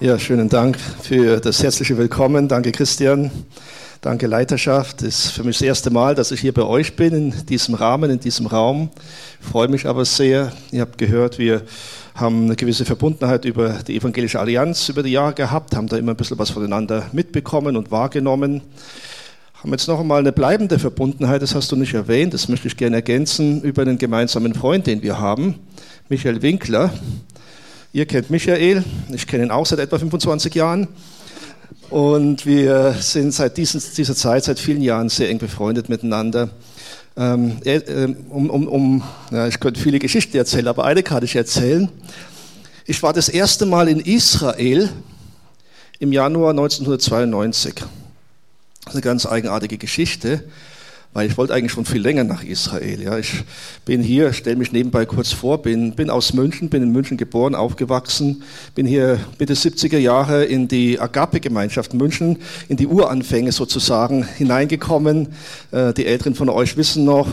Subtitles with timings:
[0.00, 2.46] Ja, schönen Dank für das herzliche Willkommen.
[2.46, 3.32] Danke, Christian.
[4.00, 5.02] Danke, Leiterschaft.
[5.02, 7.74] Es ist für mich das erste Mal, dass ich hier bei euch bin, in diesem
[7.74, 8.90] Rahmen, in diesem Raum.
[9.40, 10.52] Ich freue mich aber sehr.
[10.70, 11.62] Ihr habt gehört, wir
[12.14, 16.12] haben eine gewisse Verbundenheit über die Evangelische Allianz über die Jahre gehabt, haben da immer
[16.12, 18.60] ein bisschen was voneinander mitbekommen und wahrgenommen.
[19.54, 22.76] Haben jetzt noch einmal eine bleibende Verbundenheit, das hast du nicht erwähnt, das möchte ich
[22.76, 25.56] gerne ergänzen, über einen gemeinsamen Freund, den wir haben,
[26.08, 26.92] Michael Winkler.
[27.94, 30.88] Ihr kennt Michael, ich kenne ihn auch seit etwa 25 Jahren.
[31.88, 36.50] Und wir sind seit dieser Zeit, seit vielen Jahren sehr eng befreundet miteinander.
[37.16, 41.34] Ähm, äh, um, um, um, ja, ich könnte viele Geschichten erzählen, aber eine kann ich
[41.34, 41.88] erzählen.
[42.84, 44.90] Ich war das erste Mal in Israel
[45.98, 47.72] im Januar 1992.
[47.74, 50.44] Das ist eine ganz eigenartige Geschichte
[51.14, 53.02] weil ich wollte eigentlich schon viel länger nach Israel.
[53.02, 53.18] Ja.
[53.18, 53.42] Ich
[53.84, 57.54] bin hier, stelle mich nebenbei kurz vor, bin, bin aus München, bin in München geboren,
[57.54, 58.42] aufgewachsen,
[58.74, 65.28] bin hier Mitte 70er Jahre in die Agape-Gemeinschaft München, in die Uranfänge sozusagen hineingekommen.
[65.70, 67.26] Äh, die Älteren von euch wissen noch,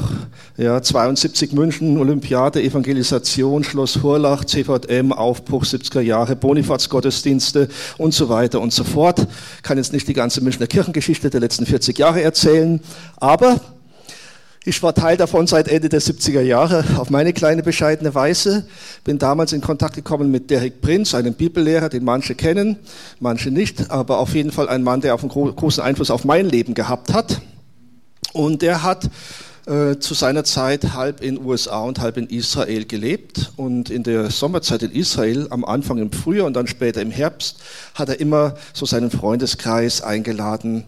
[0.57, 7.67] ja, 72 München, Olympiade, Evangelisation, Schloss Hurlach, CVM, Aufbruch 70er Jahre, Bonifatsgottesdienste
[7.97, 9.27] und so weiter und so fort.
[9.63, 12.79] Kann jetzt nicht die ganze Münchner Kirchengeschichte der letzten 40 Jahre erzählen,
[13.17, 13.59] aber
[14.67, 18.65] ich war Teil davon seit Ende der 70er Jahre auf meine kleine bescheidene Weise.
[19.03, 22.77] Bin damals in Kontakt gekommen mit Derek Prinz, einem Bibellehrer, den manche kennen,
[23.19, 26.49] manche nicht, aber auf jeden Fall ein Mann, der auf einen großen Einfluss auf mein
[26.49, 27.41] Leben gehabt hat.
[28.33, 29.07] Und der hat
[29.67, 33.51] äh, zu seiner Zeit halb in USA und halb in Israel gelebt.
[33.57, 37.57] Und in der Sommerzeit in Israel, am Anfang im Frühjahr und dann später im Herbst,
[37.93, 40.85] hat er immer so seinen Freundeskreis eingeladen,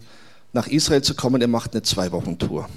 [0.52, 1.40] nach Israel zu kommen.
[1.40, 2.68] Er macht eine Zwei-Wochen-Tour.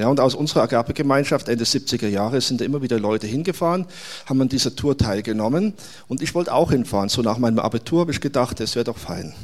[0.00, 3.84] Ja, und aus unserer Agape-Gemeinschaft Ende 70er Jahre sind immer wieder Leute hingefahren,
[4.24, 5.74] haben an dieser Tour teilgenommen
[6.08, 7.10] und ich wollte auch hinfahren.
[7.10, 9.34] So nach meinem Abitur habe ich gedacht, das wäre doch fein.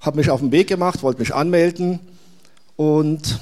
[0.00, 1.98] Habe mich auf den Weg gemacht, wollte mich anmelden
[2.76, 3.40] und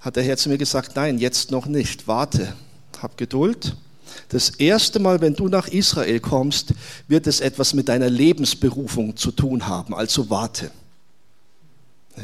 [0.00, 2.52] hat der Herr zu mir gesagt, nein, jetzt noch nicht, warte,
[3.00, 3.74] hab Geduld.
[4.28, 6.74] Das erste Mal, wenn du nach Israel kommst,
[7.06, 10.70] wird es etwas mit deiner Lebensberufung zu tun haben, also warte.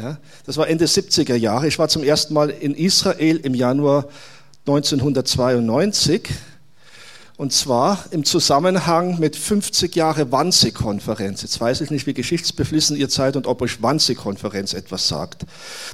[0.01, 1.69] Ja, das war Ende 70er Jahre.
[1.69, 4.07] Ich war zum ersten Mal in Israel im Januar
[4.67, 6.31] 1992
[7.37, 11.43] und zwar im Zusammenhang mit 50 Jahre Wannsee-Konferenz.
[11.43, 15.45] Jetzt weiß ich nicht, wie geschichtsbeflissen ihr seid und ob euch Wannsee-Konferenz etwas sagt.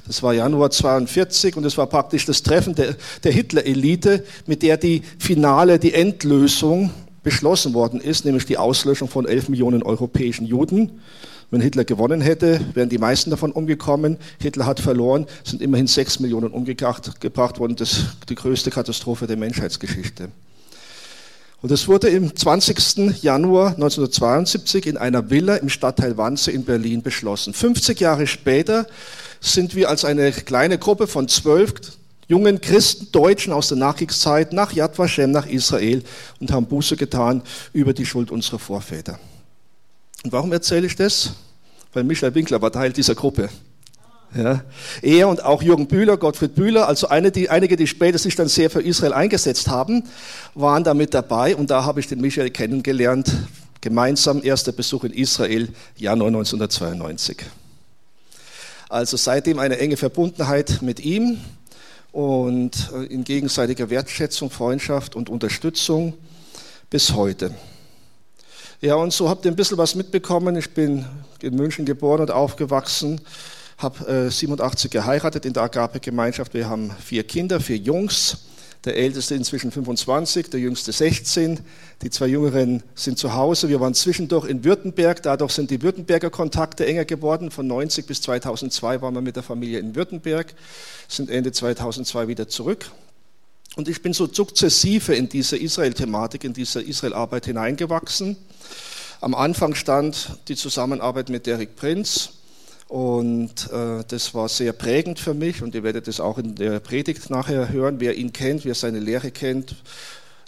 [0.07, 4.77] Das war Januar 42 und es war praktisch das Treffen der, der Hitler-Elite, mit der
[4.77, 6.91] die Finale, die Endlösung
[7.23, 11.01] beschlossen worden ist, nämlich die Auslöschung von 11 Millionen europäischen Juden.
[11.51, 14.17] Wenn Hitler gewonnen hätte, wären die meisten davon umgekommen.
[14.41, 17.75] Hitler hat verloren, sind immerhin sechs Millionen umgebracht worden.
[17.75, 20.29] Das ist die größte Katastrophe der Menschheitsgeschichte.
[21.61, 23.21] Und das wurde im 20.
[23.21, 27.53] Januar 1972 in einer Villa im Stadtteil Wannsee in Berlin beschlossen.
[27.53, 28.87] 50 Jahre später
[29.41, 31.73] sind wir als eine kleine Gruppe von zwölf
[32.27, 36.01] jungen Christen, Deutschen aus der Nachkriegszeit nach Yad Vashem, nach Israel
[36.39, 39.19] und haben Buße getan über die Schuld unserer Vorväter.
[40.23, 41.33] Und warum erzähle ich das?
[41.93, 43.49] Weil Michael Winkler war Teil dieser Gruppe.
[44.35, 44.63] Ja.
[45.01, 48.47] Er und auch Jürgen Bühler, Gottfried Bühler, also eine, die, einige, die später sich dann
[48.47, 50.03] sehr für Israel eingesetzt haben,
[50.55, 53.33] waren da mit dabei und da habe ich den Michael kennengelernt.
[53.81, 55.67] Gemeinsam erster Besuch in Israel,
[55.97, 57.37] Januar 1992.
[58.87, 61.39] Also seitdem eine enge Verbundenheit mit ihm
[62.11, 66.13] und äh, in gegenseitiger Wertschätzung, Freundschaft und Unterstützung
[66.89, 67.53] bis heute.
[68.83, 70.55] Ja, und so habt ihr ein bisschen was mitbekommen.
[70.55, 71.05] Ich bin
[71.39, 73.21] in München geboren und aufgewachsen,
[73.77, 76.55] habe äh, 87 geheiratet in der Agape-Gemeinschaft.
[76.55, 78.37] Wir haben vier Kinder, vier Jungs.
[78.83, 81.59] Der älteste inzwischen 25, der jüngste 16.
[82.01, 83.69] Die zwei Jüngeren sind zu Hause.
[83.69, 85.21] Wir waren zwischendurch in Württemberg.
[85.21, 87.51] Dadurch sind die Württemberger Kontakte enger geworden.
[87.51, 90.55] Von 90 bis 2002 waren wir mit der Familie in Württemberg,
[91.07, 92.89] sind Ende 2002 wieder zurück.
[93.77, 98.35] Und ich bin so sukzessive in diese Israel-Thematik, in diese Israel-Arbeit hineingewachsen.
[99.21, 102.33] Am Anfang stand die Zusammenarbeit mit Derek Prinz
[102.89, 106.81] und äh, das war sehr prägend für mich und ihr werdet es auch in der
[106.81, 108.01] Predigt nachher hören.
[108.01, 109.75] Wer ihn kennt, wer seine Lehre kennt,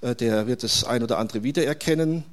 [0.01, 2.25] äh, der wird das ein oder andere wiedererkennen.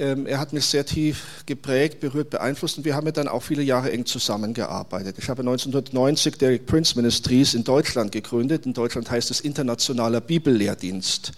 [0.00, 3.42] Ähm, er hat mich sehr tief geprägt, berührt, beeinflusst und wir haben ja dann auch
[3.42, 5.16] viele Jahre eng zusammengearbeitet.
[5.18, 8.64] Ich habe 1990 Derek Prince Ministries in Deutschland gegründet.
[8.64, 11.32] In Deutschland heißt es Internationaler Bibellehrdienst.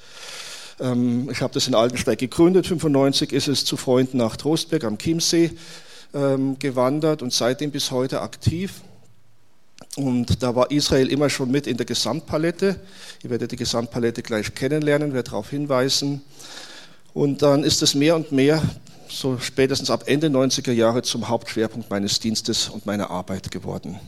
[0.79, 2.69] Ähm, ich habe das in Altensteig gegründet.
[2.69, 5.51] 95 ist es zu Freunden nach Trostberg am Chiemsee
[6.15, 8.75] ähm, gewandert und seitdem bis heute aktiv.
[9.97, 12.79] Und da war Israel immer schon mit in der Gesamtpalette.
[13.25, 16.23] Ihr werdet die Gesamtpalette gleich kennenlernen, werde darauf hinweisen.
[17.15, 18.63] Und dann ist es mehr und mehr
[19.09, 24.01] so spätestens ab Ende 90er Jahre zum Hauptschwerpunkt meines Dienstes und meiner Arbeit geworden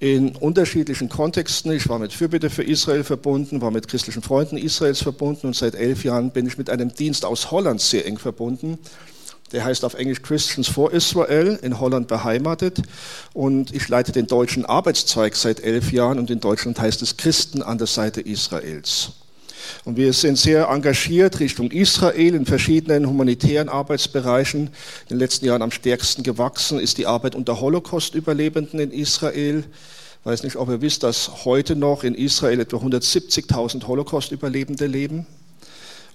[0.00, 1.72] in unterschiedlichen Kontexten.
[1.72, 5.74] Ich war mit Fürbitte für Israel verbunden, war mit christlichen Freunden Israels verbunden und seit
[5.74, 8.78] elf Jahren bin ich mit einem Dienst aus Holland sehr eng verbunden.
[9.50, 12.82] Der heißt auf Englisch Christians for Israel, in Holland beheimatet.
[13.32, 17.62] Und ich leite den deutschen Arbeitszweig seit elf Jahren und in Deutschland heißt es Christen
[17.62, 19.12] an der Seite Israels.
[19.84, 24.60] Und wir sind sehr engagiert Richtung Israel in verschiedenen humanitären Arbeitsbereichen.
[24.62, 24.70] In
[25.08, 29.64] den letzten Jahren am stärksten gewachsen ist die Arbeit unter Holocaust-Überlebenden in Israel.
[30.20, 35.26] Ich weiß nicht, ob ihr wisst, dass heute noch in Israel etwa 170.000 Holocaust-Überlebende leben.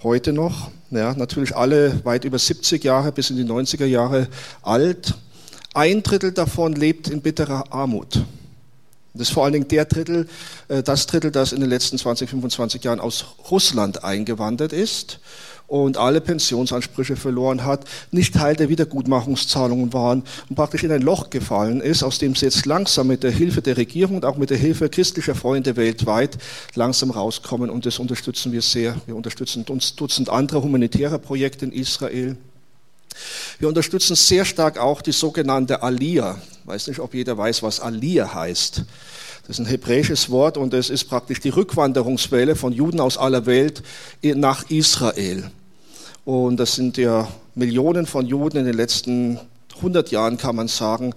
[0.02, 0.70] Heute noch.
[0.90, 4.28] Ja, natürlich alle weit über 70 Jahre bis in die 90er Jahre
[4.62, 5.14] alt.
[5.72, 8.20] Ein Drittel davon lebt in bitterer Armut.
[9.14, 10.26] Das ist vor allen Dingen der Drittel,
[10.66, 15.20] äh, das Drittel, das in den letzten 20, 25 Jahren aus Russland eingewandert ist
[15.68, 21.30] und alle Pensionsansprüche verloren hat, nicht Teil der Wiedergutmachungszahlungen waren und praktisch in ein Loch
[21.30, 24.50] gefallen ist, aus dem sie jetzt langsam mit der Hilfe der Regierung und auch mit
[24.50, 26.36] der Hilfe christlicher Freunde weltweit
[26.74, 27.70] langsam rauskommen.
[27.70, 28.96] Und das unterstützen wir sehr.
[29.06, 32.36] Wir unterstützen uns Dutzend anderer humanitärer Projekte in Israel.
[33.58, 36.38] Wir unterstützen sehr stark auch die sogenannte Aliyah.
[36.62, 38.82] Ich weiß nicht, ob jeder weiß, was Aliyah heißt.
[39.46, 43.44] Das ist ein hebräisches Wort und es ist praktisch die Rückwanderungswelle von Juden aus aller
[43.46, 43.82] Welt
[44.22, 45.50] nach Israel.
[46.24, 49.38] Und das sind ja Millionen von Juden in den letzten
[49.76, 51.14] 100 Jahren, kann man sagen,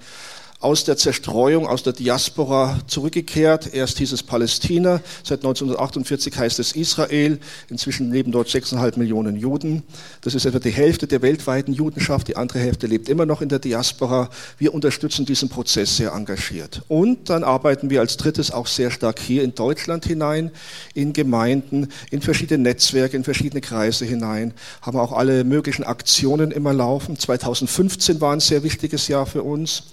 [0.67, 3.73] aus der Zerstreuung, aus der Diaspora zurückgekehrt.
[3.73, 7.39] Erst hieß es Palästina, seit 1948 heißt es Israel.
[7.69, 9.83] Inzwischen leben dort 6,5 Millionen Juden.
[10.19, 12.27] Das ist etwa die Hälfte der weltweiten Judenschaft.
[12.27, 14.29] Die andere Hälfte lebt immer noch in der Diaspora.
[14.57, 16.81] Wir unterstützen diesen Prozess sehr engagiert.
[16.89, 20.51] Und dann arbeiten wir als drittes auch sehr stark hier in Deutschland hinein,
[20.93, 26.73] in Gemeinden, in verschiedene Netzwerke, in verschiedene Kreise hinein, haben auch alle möglichen Aktionen immer
[26.73, 27.17] laufen.
[27.17, 29.83] 2015 war ein sehr wichtiges Jahr für uns.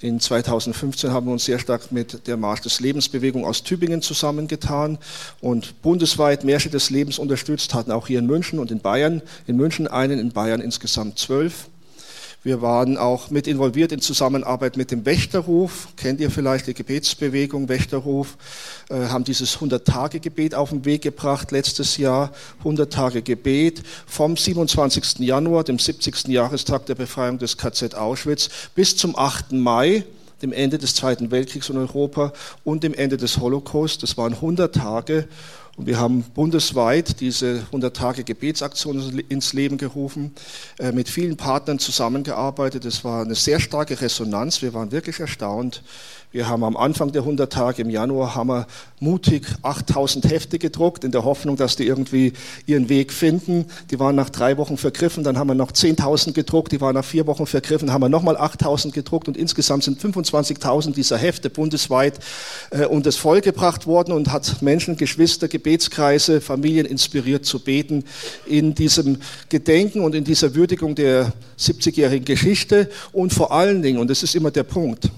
[0.00, 4.98] In 2015 haben wir uns sehr stark mit der Marsch des Lebensbewegung aus Tübingen zusammengetan
[5.40, 9.56] und bundesweit Märsche des Lebens unterstützt, hatten auch hier in München und in Bayern, in
[9.56, 11.68] München einen, in Bayern insgesamt zwölf.
[12.46, 15.88] Wir waren auch mit involviert in Zusammenarbeit mit dem Wächterruf.
[15.96, 18.36] Kennt ihr vielleicht die Gebetsbewegung Wächterruf?
[18.88, 22.30] Äh, haben dieses 100-Tage-Gebet auf den Weg gebracht letztes Jahr.
[22.58, 25.18] 100 Tage Gebet vom 27.
[25.26, 26.28] Januar, dem 70.
[26.28, 29.50] Jahrestag der Befreiung des KZ Auschwitz, bis zum 8.
[29.50, 30.04] Mai
[30.42, 32.32] dem Ende des Zweiten Weltkriegs in Europa
[32.62, 34.02] und dem Ende des Holocaust.
[34.02, 35.26] Das waren 100 Tage
[35.76, 40.34] und wir haben bundesweit diese 100 Tage Gebetsaktion ins Leben gerufen,
[40.78, 42.86] äh, mit vielen Partnern zusammengearbeitet.
[42.86, 44.62] Es war eine sehr starke Resonanz.
[44.62, 45.82] Wir waren wirklich erstaunt,
[46.32, 48.66] wir haben am Anfang der 100 Tage im Januar haben wir
[49.00, 52.32] mutig 8000 Hefte gedruckt, in der Hoffnung, dass die irgendwie
[52.66, 53.66] ihren Weg finden.
[53.90, 57.04] Die waren nach drei Wochen vergriffen, dann haben wir noch 10.000 gedruckt, die waren nach
[57.04, 59.28] vier Wochen vergriffen, haben wir nochmal 8000 gedruckt.
[59.28, 62.18] Und insgesamt sind 25.000 dieser Hefte bundesweit
[62.70, 68.04] äh, und das vollgebracht worden und hat Menschen, Geschwister, Gebetskreise, Familien inspiriert zu beten
[68.46, 69.18] in diesem
[69.48, 72.90] Gedenken und in dieser Würdigung der 70-jährigen Geschichte.
[73.12, 75.10] Und vor allen Dingen, und das ist immer der Punkt,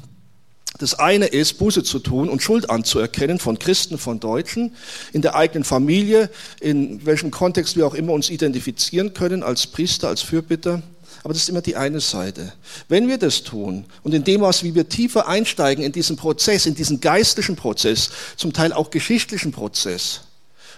[0.79, 4.75] das eine ist, Buße zu tun und Schuld anzuerkennen von Christen, von Deutschen,
[5.13, 6.31] in der eigenen Familie,
[6.61, 10.83] in welchem Kontext wir auch immer uns identifizieren können, als Priester, als Fürbitter.
[11.25, 12.53] Aber das ist immer die eine Seite.
[12.89, 16.65] Wenn wir das tun und in dem Maß, wie wir tiefer einsteigen in diesen Prozess,
[16.65, 20.21] in diesen geistlichen Prozess, zum Teil auch geschichtlichen Prozess,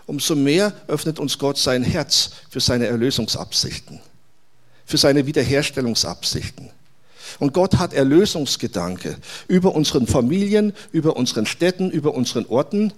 [0.07, 4.01] umso mehr öffnet uns Gott sein Herz für seine Erlösungsabsichten,
[4.87, 6.71] für seine Wiederherstellungsabsichten.
[7.39, 9.17] Und Gott hat Erlösungsgedanke
[9.49, 12.93] über unseren Familien, über unseren Städten, über unseren Orten.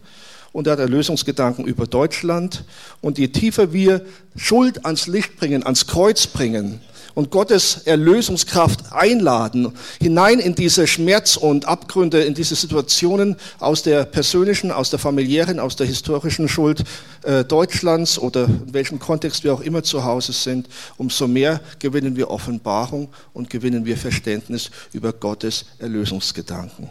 [0.52, 2.64] Und er hat Erlösungsgedanken über Deutschland.
[3.00, 4.04] Und je tiefer wir
[4.36, 6.80] Schuld ans Licht bringen, ans Kreuz bringen,
[7.14, 14.04] und Gottes Erlösungskraft einladen, hinein in diese Schmerz und Abgründe, in diese Situationen aus der
[14.04, 16.84] persönlichen, aus der familiären, aus der historischen Schuld
[17.22, 22.16] äh, Deutschlands oder in welchem Kontext wir auch immer zu Hause sind, umso mehr gewinnen
[22.16, 26.88] wir Offenbarung und gewinnen wir Verständnis über Gottes Erlösungsgedanken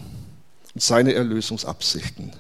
[0.74, 2.32] und seine Erlösungsabsichten.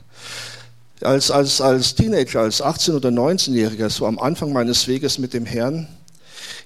[1.01, 5.45] Als, als, als Teenager, als 18- oder 19-Jähriger, so am Anfang meines Weges mit dem
[5.47, 5.87] Herrn,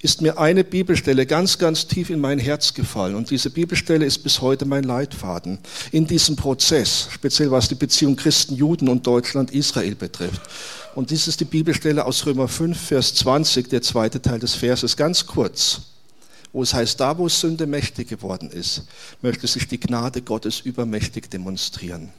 [0.01, 3.15] ist mir eine Bibelstelle ganz, ganz tief in mein Herz gefallen.
[3.15, 5.59] Und diese Bibelstelle ist bis heute mein Leitfaden
[5.91, 10.41] in diesem Prozess, speziell was die Beziehung Christen, Juden und Deutschland, Israel betrifft.
[10.95, 14.95] Und dies ist die Bibelstelle aus Römer 5, Vers 20, der zweite Teil des Verses,
[14.95, 15.81] ganz kurz,
[16.53, 18.83] wo es heißt, da wo Sünde mächtig geworden ist,
[19.21, 22.11] möchte sich die Gnade Gottes übermächtig demonstrieren.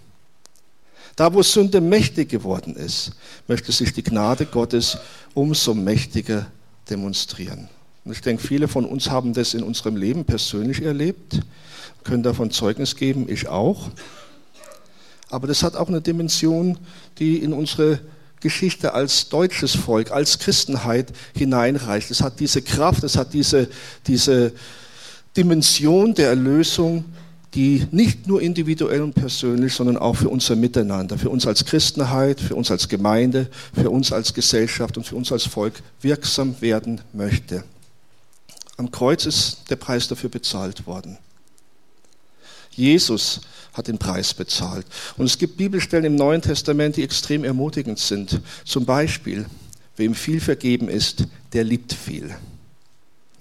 [1.16, 3.12] Da, wo Sünde mächtig geworden ist,
[3.48, 4.98] möchte sich die Gnade Gottes
[5.32, 6.46] umso mächtiger
[6.90, 7.68] demonstrieren.
[8.04, 11.40] Und ich denke, viele von uns haben das in unserem Leben persönlich erlebt,
[12.04, 13.90] können davon Zeugnis geben, ich auch.
[15.28, 16.78] Aber das hat auch eine Dimension,
[17.18, 18.00] die in unsere
[18.40, 22.10] Geschichte als deutsches Volk, als Christenheit hineinreicht.
[22.10, 23.68] Es hat diese Kraft, es hat diese,
[24.06, 24.52] diese
[25.36, 27.04] Dimension der Erlösung,
[27.56, 32.38] die nicht nur individuell und persönlich, sondern auch für unser Miteinander, für uns als Christenheit,
[32.38, 37.00] für uns als Gemeinde, für uns als Gesellschaft und für uns als Volk wirksam werden
[37.14, 37.64] möchte.
[38.76, 41.16] Am Kreuz ist der Preis dafür bezahlt worden.
[42.72, 43.40] Jesus
[43.72, 44.86] hat den Preis bezahlt.
[45.16, 48.42] Und es gibt Bibelstellen im Neuen Testament, die extrem ermutigend sind.
[48.66, 49.46] Zum Beispiel,
[49.96, 52.36] wem viel vergeben ist, der liebt viel.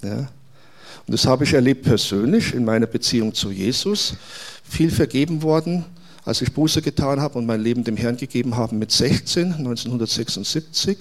[0.01, 0.29] Ja?
[1.07, 4.15] Und das habe ich erlebt persönlich in meiner Beziehung zu Jesus.
[4.63, 5.85] Viel vergeben worden,
[6.23, 10.97] als ich Buße getan habe und mein Leben dem Herrn gegeben habe mit 16, 1976.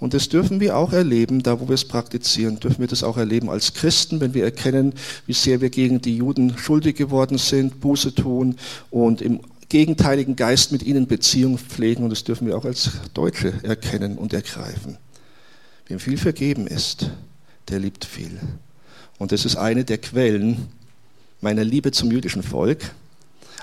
[0.00, 3.16] Und das dürfen wir auch erleben, da wo wir es praktizieren, dürfen wir das auch
[3.16, 4.92] erleben als Christen, wenn wir erkennen,
[5.26, 8.56] wie sehr wir gegen die Juden schuldig geworden sind, Buße tun
[8.90, 12.02] und im gegenteiligen Geist mit ihnen Beziehung pflegen.
[12.02, 14.98] Und das dürfen wir auch als Deutsche erkennen und ergreifen.
[15.86, 17.10] Wem viel vergeben ist,
[17.68, 18.38] der liebt viel.
[19.18, 20.68] Und das ist eine der Quellen
[21.40, 22.92] meiner Liebe zum jüdischen Volk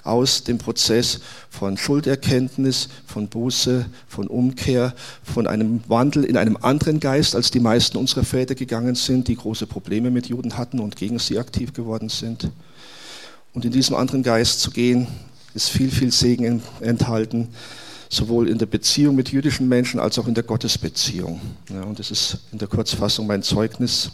[0.03, 4.93] aus dem Prozess von Schulderkenntnis, von Buße, von Umkehr,
[5.23, 9.35] von einem Wandel in einem anderen Geist, als die meisten unserer Väter gegangen sind, die
[9.35, 12.49] große Probleme mit Juden hatten und gegen sie aktiv geworden sind.
[13.53, 15.07] Und in diesem anderen Geist zu gehen,
[15.53, 17.49] ist viel, viel Segen enthalten,
[18.09, 21.41] sowohl in der Beziehung mit jüdischen Menschen als auch in der Gottesbeziehung.
[21.69, 24.11] Ja, und das ist in der Kurzfassung mein Zeugnis.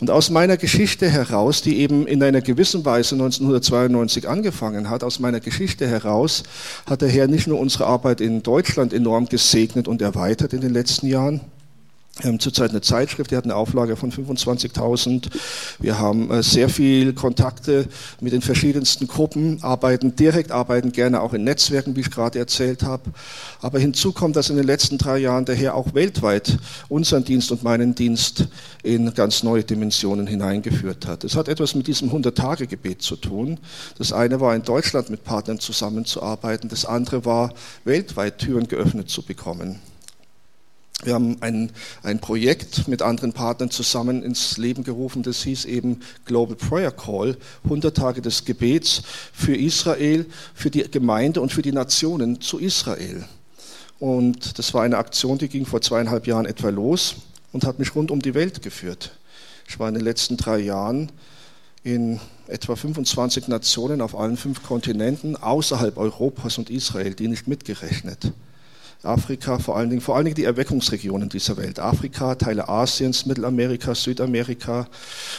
[0.00, 5.18] Und aus meiner Geschichte heraus, die eben in einer gewissen Weise 1992 angefangen hat, aus
[5.18, 6.42] meiner Geschichte heraus
[6.86, 10.72] hat der Herr nicht nur unsere Arbeit in Deutschland enorm gesegnet und erweitert in den
[10.72, 11.40] letzten Jahren,
[12.38, 15.28] zurzeit eine Zeitschrift, die hat eine Auflage von 25.000.
[15.78, 17.88] Wir haben äh, sehr viel Kontakte
[18.20, 22.82] mit den verschiedensten Gruppen, arbeiten direkt, arbeiten gerne auch in Netzwerken, wie ich gerade erzählt
[22.82, 23.10] habe.
[23.60, 26.58] Aber hinzu kommt, dass in den letzten drei Jahren der Herr auch weltweit
[26.88, 28.48] unseren Dienst und meinen Dienst
[28.82, 31.22] in ganz neue Dimensionen hineingeführt hat.
[31.22, 33.58] Es hat etwas mit diesem 100-Tage-Gebet zu tun.
[33.98, 37.52] Das eine war in Deutschland mit Partnern zusammenzuarbeiten, das andere war
[37.84, 39.80] weltweit Türen geöffnet zu bekommen.
[41.04, 41.70] Wir haben ein,
[42.02, 47.36] ein Projekt mit anderen Partnern zusammen ins Leben gerufen, das hieß eben Global Prayer Call,
[47.64, 50.24] 100 Tage des Gebets für Israel,
[50.54, 53.24] für die Gemeinde und für die Nationen zu Israel.
[53.98, 57.16] Und das war eine Aktion, die ging vor zweieinhalb Jahren etwa los
[57.52, 59.16] und hat mich rund um die Welt geführt.
[59.68, 61.12] Ich war in den letzten drei Jahren
[61.82, 68.32] in etwa 25 Nationen auf allen fünf Kontinenten außerhalb Europas und Israel, die nicht mitgerechnet.
[69.06, 71.78] Afrika, vor allen Dingen, vor allen Dingen die Erweckungsregionen dieser Welt.
[71.78, 74.88] Afrika, Teile Asiens, Mittelamerika, Südamerika.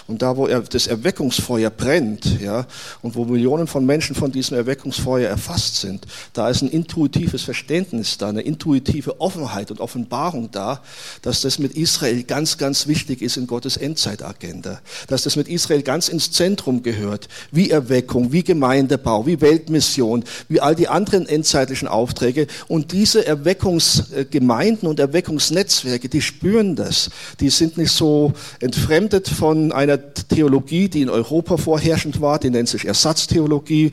[0.07, 2.65] Und da, wo das Erweckungsfeuer brennt, ja,
[3.01, 8.17] und wo Millionen von Menschen von diesem Erweckungsfeuer erfasst sind, da ist ein intuitives Verständnis
[8.17, 10.81] da, eine intuitive Offenheit und Offenbarung da,
[11.21, 14.81] dass das mit Israel ganz, ganz wichtig ist in Gottes Endzeitagenda.
[15.07, 17.27] Dass das mit Israel ganz ins Zentrum gehört.
[17.51, 22.47] Wie Erweckung, wie Gemeindebau, wie Weltmission, wie all die anderen endzeitlichen Aufträge.
[22.67, 27.09] Und diese Erweckung Erweckungsgemeinden und Erweckungsnetzwerke, die spüren das.
[27.39, 32.69] Die sind nicht so entfremdet von einer Theologie, die in Europa vorherrschend war, die nennt
[32.69, 33.91] sich Ersatztheologie,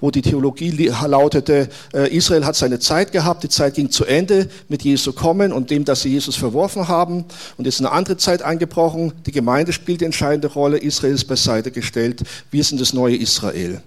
[0.00, 4.48] wo die Theologie lautete, äh, Israel hat seine Zeit gehabt, die Zeit ging zu Ende
[4.68, 7.24] mit Jesu kommen und dem, dass sie Jesus verworfen haben
[7.56, 9.12] und jetzt eine andere Zeit eingebrochen.
[9.24, 13.80] Die Gemeinde spielt die entscheidende Rolle, Israel ist beiseite gestellt, wir sind das neue Israel.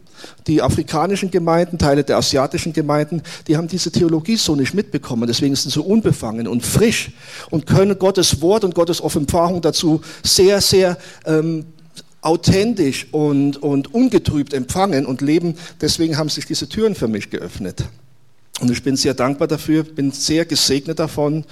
[0.47, 5.27] Die afrikanischen Gemeinden, Teile der asiatischen Gemeinden, die haben diese Theologie so nicht mitbekommen.
[5.27, 7.11] Deswegen sind sie so unbefangen und frisch
[7.49, 11.65] und können Gottes Wort und Gottes Offenbarung dazu sehr, sehr ähm,
[12.21, 15.55] authentisch und, und ungetrübt empfangen und leben.
[15.81, 17.85] Deswegen haben sich diese Türen für mich geöffnet.
[18.59, 21.45] Und ich bin sehr dankbar dafür, bin sehr gesegnet davon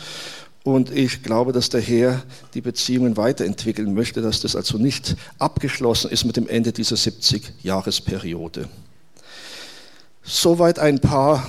[0.67, 6.11] und ich glaube, dass der Herr die Beziehungen weiterentwickeln möchte, dass das also nicht abgeschlossen
[6.11, 8.67] ist mit dem Ende dieser 70-Jahresperiode.
[10.23, 11.47] Soweit ein paar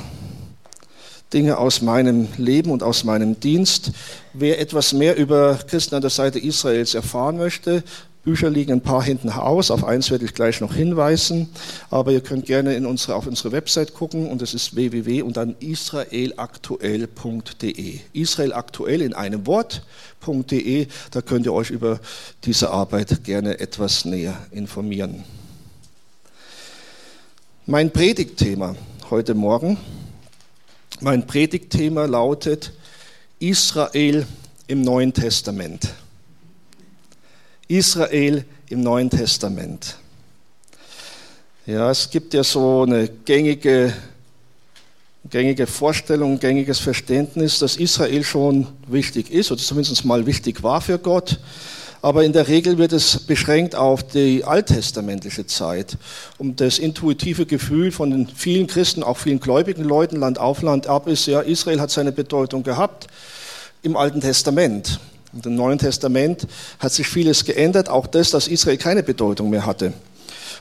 [1.32, 3.90] Dinge aus meinem Leben und aus meinem Dienst.
[4.34, 7.82] Wer etwas mehr über Christen an der Seite Israels erfahren möchte,
[8.28, 11.48] Bücher liegen ein paar hinten aus, auf eins werde ich gleich noch hinweisen,
[11.88, 15.38] aber ihr könnt gerne in unsere, auf unsere Website gucken und das ist www und
[15.38, 18.00] dann israelaktuell.de.
[18.12, 22.00] Israel aktuell in einem Wort.de, da könnt ihr euch über
[22.44, 25.24] diese Arbeit gerne etwas näher informieren.
[27.64, 28.76] Mein Predigtthema
[29.08, 29.78] heute Morgen,
[31.00, 32.74] mein Predigtthema lautet
[33.38, 34.26] Israel
[34.66, 35.94] im Neuen Testament.
[37.68, 39.96] Israel im Neuen Testament.
[41.66, 43.92] Ja, es gibt ja so eine gängige,
[45.28, 50.98] gängige Vorstellung, gängiges Verständnis, dass Israel schon wichtig ist oder zumindest mal wichtig war für
[50.98, 51.38] Gott.
[52.00, 55.98] Aber in der Regel wird es beschränkt auf die alttestamentliche Zeit.
[56.38, 60.86] Und das intuitive Gefühl von den vielen Christen, auch vielen gläubigen Leuten, Land auf Land
[60.86, 63.08] ab, ist ja, Israel hat seine Bedeutung gehabt
[63.82, 65.00] im Alten Testament.
[65.32, 66.46] Und im Neuen Testament
[66.78, 69.92] hat sich vieles geändert, auch das, dass Israel keine Bedeutung mehr hatte.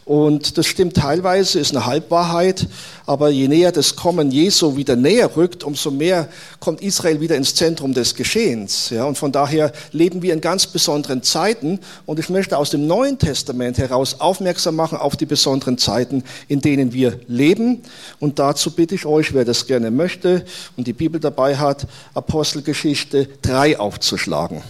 [0.07, 2.65] Und das stimmt teilweise, ist eine Halbwahrheit,
[3.05, 6.29] aber je näher das Kommen Jesu wieder näher rückt, umso mehr
[6.61, 8.89] kommt Israel wieder ins Zentrum des Geschehens.
[8.89, 11.81] Ja, und von daher leben wir in ganz besonderen Zeiten.
[12.05, 16.61] Und ich möchte aus dem Neuen Testament heraus aufmerksam machen auf die besonderen Zeiten, in
[16.61, 17.81] denen wir leben.
[18.21, 20.45] Und dazu bitte ich euch, wer das gerne möchte
[20.77, 24.61] und die Bibel dabei hat, Apostelgeschichte 3 aufzuschlagen.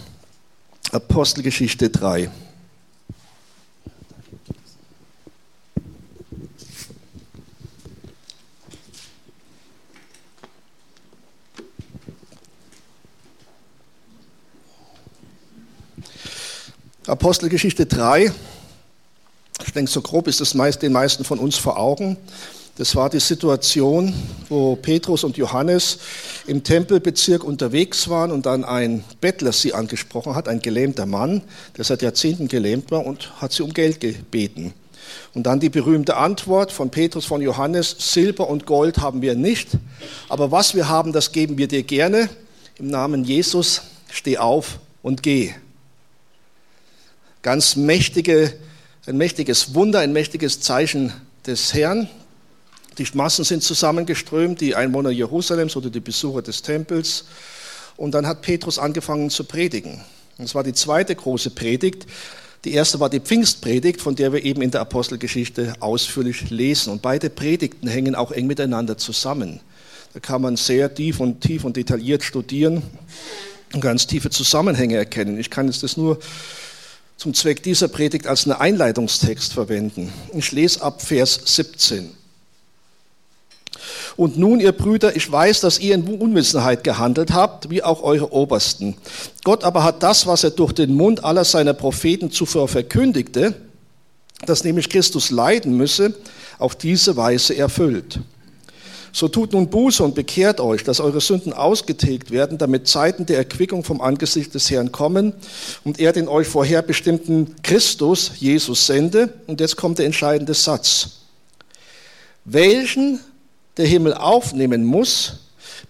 [0.90, 2.28] Apostelgeschichte 3.
[17.08, 18.30] Apostelgeschichte 3,
[19.64, 22.18] ich denke, so grob ist es den meisten von uns vor Augen.
[22.76, 24.12] Das war die Situation,
[24.50, 26.00] wo Petrus und Johannes
[26.46, 31.40] im Tempelbezirk unterwegs waren und dann ein Bettler sie angesprochen hat, ein gelähmter Mann,
[31.78, 34.74] der seit Jahrzehnten gelähmt war und hat sie um Geld gebeten.
[35.32, 39.70] Und dann die berühmte Antwort von Petrus, von Johannes, Silber und Gold haben wir nicht,
[40.28, 42.28] aber was wir haben, das geben wir dir gerne.
[42.78, 45.54] Im Namen Jesus, steh auf und geh
[47.48, 48.52] ganz mächtige,
[49.06, 51.14] ein mächtiges Wunder, ein mächtiges Zeichen
[51.46, 52.06] des Herrn.
[52.98, 57.24] Die Massen sind zusammengeströmt, die Einwohner Jerusalems oder die Besucher des Tempels.
[57.96, 60.02] Und dann hat Petrus angefangen zu predigen.
[60.36, 62.04] Das war die zweite große Predigt.
[62.66, 66.92] Die erste war die Pfingstpredigt, von der wir eben in der Apostelgeschichte ausführlich lesen.
[66.92, 69.60] Und beide Predigten hängen auch eng miteinander zusammen.
[70.12, 72.82] Da kann man sehr tief und tief und detailliert studieren
[73.72, 75.38] und ganz tiefe Zusammenhänge erkennen.
[75.38, 76.18] Ich kann jetzt das nur
[77.18, 80.12] zum Zweck dieser Predigt als einen Einleitungstext verwenden.
[80.32, 82.10] Ich lese ab Vers 17.
[84.16, 88.32] Und nun, ihr Brüder, ich weiß, dass ihr in Unwissenheit gehandelt habt, wie auch eure
[88.32, 88.96] Obersten.
[89.44, 93.54] Gott aber hat das, was er durch den Mund aller seiner Propheten zuvor verkündigte,
[94.46, 96.14] dass nämlich Christus leiden müsse,
[96.58, 98.20] auf diese Weise erfüllt.
[99.12, 103.38] So tut nun Buße und bekehrt euch, dass eure Sünden ausgetilgt werden, damit Zeiten der
[103.38, 105.32] Erquickung vom Angesicht des Herrn kommen
[105.84, 109.32] und er den euch vorherbestimmten Christus, Jesus, sende.
[109.46, 111.10] Und jetzt kommt der entscheidende Satz.
[112.44, 113.20] Welchen
[113.76, 115.40] der Himmel aufnehmen muss,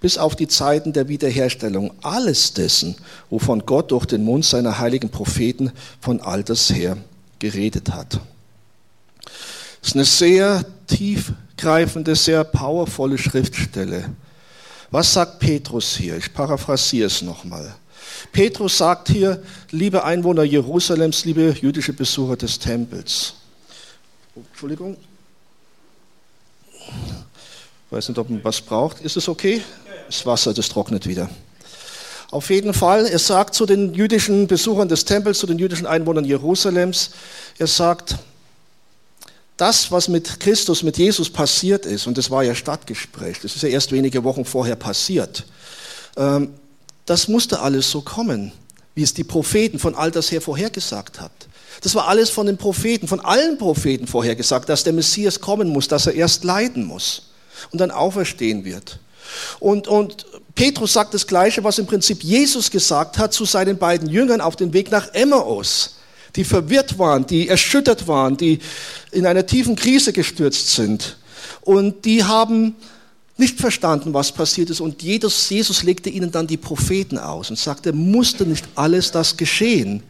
[0.00, 2.96] bis auf die Zeiten der Wiederherstellung alles dessen,
[3.31, 6.96] wovon Gott durch den Mund seiner heiligen Propheten von alters her
[7.38, 8.20] geredet hat.
[9.81, 10.64] Das ist eine sehr
[11.58, 14.10] tiefgreifende, sehr powervolle Schriftstelle.
[14.90, 16.16] Was sagt Petrus hier?
[16.16, 17.74] Ich paraphrasiere es nochmal.
[18.32, 23.34] Petrus sagt hier, liebe Einwohner Jerusalems, liebe jüdische Besucher des Tempels.
[24.34, 24.96] Entschuldigung.
[26.86, 29.00] Ich weiß nicht, ob man was braucht.
[29.00, 29.62] Ist es okay?
[30.06, 31.28] Das Wasser, das trocknet wieder.
[32.30, 36.24] Auf jeden Fall, er sagt zu den jüdischen Besuchern des Tempels, zu den jüdischen Einwohnern
[36.24, 37.10] Jerusalems,
[37.58, 38.16] er sagt,
[39.58, 43.62] das, was mit Christus, mit Jesus passiert ist, und das war ja Stadtgespräch, das ist
[43.62, 45.44] ja erst wenige Wochen vorher passiert,
[46.16, 46.54] ähm,
[47.04, 48.52] das musste alles so kommen,
[48.94, 51.32] wie es die Propheten von alters her vorhergesagt hat.
[51.82, 55.88] Das war alles von den Propheten, von allen Propheten vorhergesagt, dass der Messias kommen muss,
[55.88, 57.30] dass er erst leiden muss
[57.70, 58.98] und dann auferstehen wird.
[59.60, 64.08] Und, und Petrus sagt das Gleiche, was im Prinzip Jesus gesagt hat zu seinen beiden
[64.08, 65.97] Jüngern auf dem Weg nach Emmaus
[66.36, 68.58] die verwirrt waren, die erschüttert waren, die
[69.12, 71.16] in einer tiefen Krise gestürzt sind.
[71.62, 72.76] Und die haben
[73.38, 74.80] nicht verstanden, was passiert ist.
[74.80, 80.02] Und Jesus, legte ihnen dann die Propheten aus und sagte, musste nicht alles das geschehen.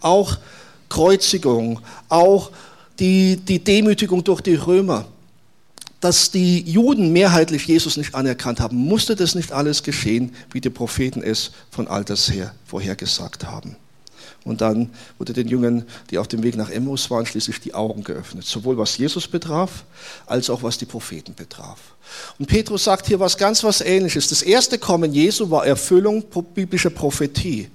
[0.00, 0.38] Auch
[0.88, 2.52] Kreuzigung, auch
[2.98, 5.06] die, die Demütigung durch die Römer.
[6.00, 10.70] Dass die Juden mehrheitlich Jesus nicht anerkannt haben, musste das nicht alles geschehen, wie die
[10.70, 13.76] Propheten es von alters her vorhergesagt haben.
[14.46, 18.04] Und dann wurde den Jüngern, die auf dem Weg nach Emmaus waren, schließlich die Augen
[18.04, 18.46] geöffnet.
[18.46, 19.84] Sowohl was Jesus betraf,
[20.24, 21.78] als auch was die Propheten betraf.
[22.38, 24.28] Und Petrus sagt hier was ganz was Ähnliches.
[24.28, 27.68] Das erste Kommen Jesu war Erfüllung biblischer Prophetie.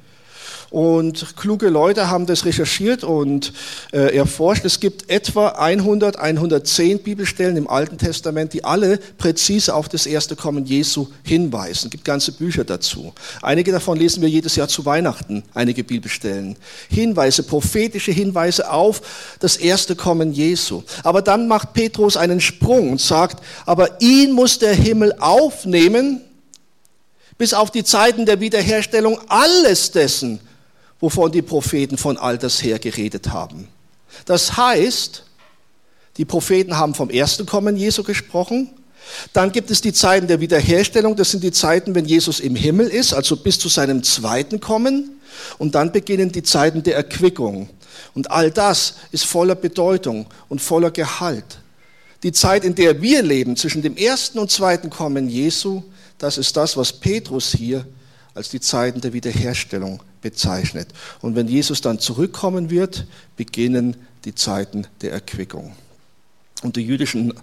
[0.72, 3.52] Und kluge Leute haben das recherchiert und
[3.92, 4.64] äh, erforscht.
[4.64, 10.38] Es gibt etwa 100, 110 Bibelstellen im Alten Testament, die alle präzise auf das erste
[10.38, 11.88] Kommen Jesu hinweisen.
[11.88, 13.14] Es gibt ganze Bücher dazu.
[13.42, 16.56] Einige davon lesen wir jedes Jahr zu Weihnachten, einige Bibelstellen.
[16.90, 19.02] Hinweise, prophetische Hinweise auf
[19.42, 20.84] das erste Kommen Jesu.
[21.04, 26.22] Aber dann macht Petrus einen Sprung und sagt, aber ihn muss der Himmel aufnehmen,
[27.38, 30.40] bis auf die Zeiten der Wiederherstellung alles dessen,
[31.02, 33.68] wovon die Propheten von alters her geredet haben.
[34.26, 35.26] Das heißt,
[36.18, 38.70] die Propheten haben vom ersten Kommen Jesu gesprochen.
[39.34, 41.16] Dann gibt es die Zeiten der Wiederherstellung.
[41.16, 45.20] Das sind die Zeiten, wenn Jesus im Himmel ist, also bis zu seinem zweiten Kommen.
[45.58, 47.70] Und dann beginnen die Zeiten der Erquickung.
[48.14, 51.60] Und all das ist voller Bedeutung und voller Gehalt.
[52.24, 55.82] Die Zeit, in der wir leben, zwischen dem ersten und zweiten Kommen Jesu,
[56.20, 57.86] das ist das, was Petrus hier
[58.36, 60.90] als die Zeiten der Wiederherstellung bezeichnet.
[61.22, 63.06] Und wenn Jesus dann zurückkommen wird,
[63.38, 65.76] beginnen die Zeiten der Erquickung.
[66.62, 67.34] Und die jüdischen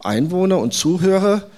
[0.00, 1.48] Einwohner und Zuhörer,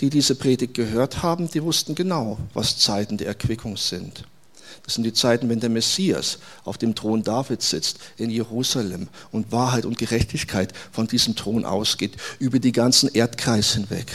[0.00, 4.24] die diese Predigt gehört haben, die wussten genau, was Zeiten der Erquickung sind.
[4.88, 9.52] Das sind die Zeiten, wenn der Messias auf dem Thron Davids sitzt in Jerusalem und
[9.52, 14.06] Wahrheit und Gerechtigkeit von diesem Thron ausgeht, über die ganzen Erdkreis hinweg.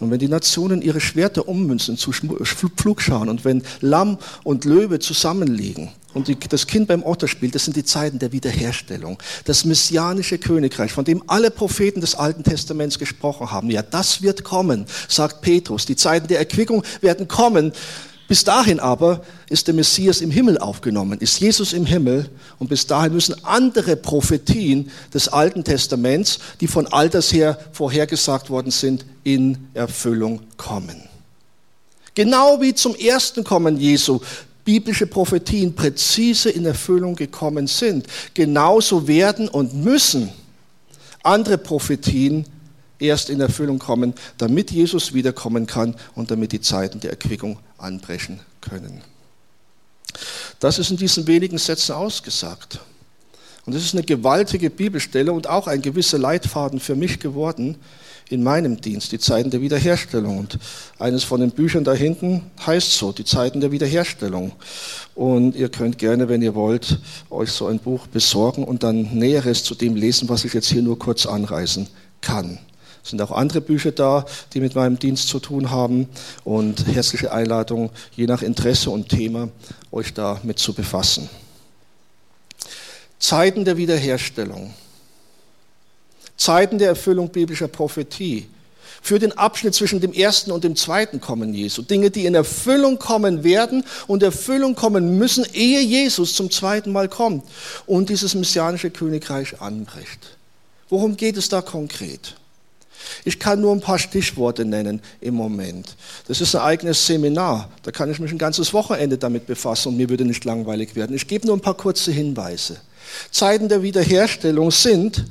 [0.00, 5.90] Und wenn die Nationen ihre Schwerter ummünzen zu Pflugschauen und wenn Lamm und Löwe zusammenliegen
[6.14, 9.18] und die, das Kind beim Otter spielt, das sind die Zeiten der Wiederherstellung.
[9.44, 13.70] Das messianische Königreich, von dem alle Propheten des Alten Testaments gesprochen haben.
[13.70, 15.84] Ja, das wird kommen, sagt Petrus.
[15.84, 17.74] Die Zeiten der Erquickung werden kommen.
[18.32, 22.86] Bis dahin aber ist der Messias im Himmel aufgenommen, ist Jesus im Himmel und bis
[22.86, 29.68] dahin müssen andere Prophetien des Alten Testaments, die von alters her vorhergesagt worden sind, in
[29.74, 31.02] Erfüllung kommen.
[32.14, 34.20] Genau wie zum ersten Kommen Jesu
[34.64, 40.30] biblische Prophetien präzise in Erfüllung gekommen sind, genauso werden und müssen
[41.22, 42.46] andere Prophetien
[43.02, 48.40] erst in Erfüllung kommen, damit Jesus wiederkommen kann und damit die Zeiten der Erquickung anbrechen
[48.60, 49.02] können.
[50.60, 52.80] Das ist in diesen wenigen Sätzen ausgesagt.
[53.64, 57.76] Und es ist eine gewaltige Bibelstelle und auch ein gewisser Leitfaden für mich geworden
[58.28, 60.38] in meinem Dienst, die Zeiten der Wiederherstellung.
[60.38, 60.58] Und
[60.98, 64.52] eines von den Büchern da hinten heißt so, die Zeiten der Wiederherstellung.
[65.14, 66.98] Und ihr könnt gerne, wenn ihr wollt,
[67.30, 70.82] euch so ein Buch besorgen und dann Näheres zu dem lesen, was ich jetzt hier
[70.82, 71.86] nur kurz anreißen
[72.20, 72.58] kann.
[73.02, 76.08] Sind auch andere Bücher da, die mit meinem Dienst zu tun haben
[76.44, 79.48] und herzliche Einladung, je nach Interesse und Thema,
[79.90, 81.28] euch da mit zu befassen.
[83.18, 84.72] Zeiten der Wiederherstellung,
[86.36, 88.48] Zeiten der Erfüllung biblischer Prophetie,
[89.02, 91.82] für den Abschnitt zwischen dem ersten und dem zweiten Kommen Jesu.
[91.82, 97.08] Dinge, die in Erfüllung kommen werden und Erfüllung kommen müssen, ehe Jesus zum zweiten Mal
[97.08, 97.44] kommt
[97.86, 100.36] und dieses messianische Königreich anbricht.
[100.88, 102.36] Worum geht es da konkret?
[103.24, 105.96] Ich kann nur ein paar Stichworte nennen im Moment.
[106.28, 107.70] Das ist ein eigenes Seminar.
[107.82, 111.14] Da kann ich mich ein ganzes Wochenende damit befassen und mir würde nicht langweilig werden.
[111.14, 112.80] Ich gebe nur ein paar kurze Hinweise.
[113.30, 115.24] Zeiten der Wiederherstellung sind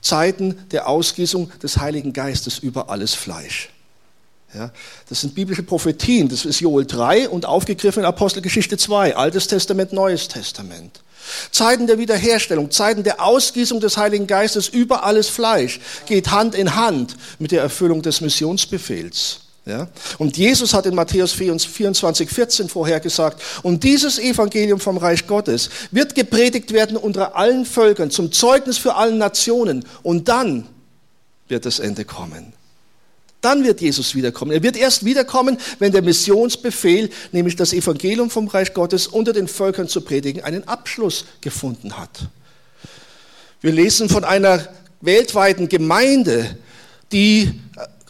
[0.00, 3.70] Zeiten der Ausgießung des Heiligen Geistes über alles Fleisch.
[4.54, 4.70] Ja,
[5.08, 6.28] das sind biblische Prophetien.
[6.28, 11.00] Das ist Joel 3 und aufgegriffen in Apostelgeschichte 2, Altes Testament, Neues Testament.
[11.50, 16.74] Zeiten der Wiederherstellung, Zeiten der Ausgießung des Heiligen Geistes über alles Fleisch geht Hand in
[16.74, 19.40] Hand mit der Erfüllung des Missionsbefehls.
[19.64, 19.88] Ja?
[20.18, 26.14] Und Jesus hat in Matthäus 24, 14 vorhergesagt, und dieses Evangelium vom Reich Gottes wird
[26.14, 30.66] gepredigt werden unter allen Völkern zum Zeugnis für allen Nationen und dann
[31.48, 32.52] wird das Ende kommen.
[33.42, 34.52] Dann wird Jesus wiederkommen.
[34.52, 39.48] Er wird erst wiederkommen, wenn der Missionsbefehl, nämlich das Evangelium vom Reich Gottes unter den
[39.48, 42.28] Völkern zu predigen, einen Abschluss gefunden hat.
[43.60, 44.68] Wir lesen von einer
[45.00, 46.56] weltweiten Gemeinde,
[47.10, 47.60] die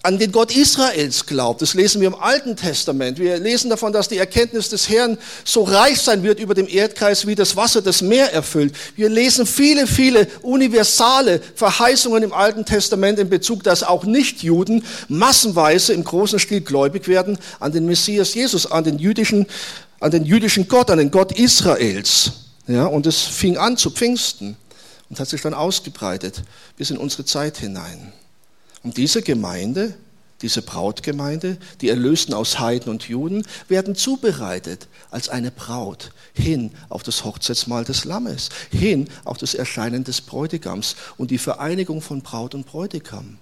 [0.03, 1.63] an den Gott Israels glaubt.
[1.63, 3.19] Das lesen wir im Alten Testament.
[3.19, 7.27] Wir lesen davon, dass die Erkenntnis des Herrn so reich sein wird über dem Erdkreis,
[7.27, 8.75] wie das Wasser das Meer erfüllt.
[8.97, 15.93] Wir lesen viele, viele universale Verheißungen im Alten Testament in Bezug, dass auch Nichtjuden massenweise
[15.93, 19.47] im großen Stil gläubig werden an den Messias Jesus, an den jüdischen,
[20.01, 22.33] an den jüdischen Gott, an den Gott Israels.
[22.67, 24.57] Ja, und es fing an zu Pfingsten
[25.11, 26.43] und hat sich dann ausgebreitet
[26.77, 28.13] bis in unsere Zeit hinein.
[28.83, 29.95] Und diese Gemeinde,
[30.43, 37.03] diese Brautgemeinde, die Erlösten aus Heiden und Juden, werden zubereitet als eine Braut hin auf
[37.03, 42.55] das Hochzeitsmahl des Lammes, hin auf das Erscheinen des Bräutigams und die Vereinigung von Braut
[42.55, 43.39] und Bräutigam.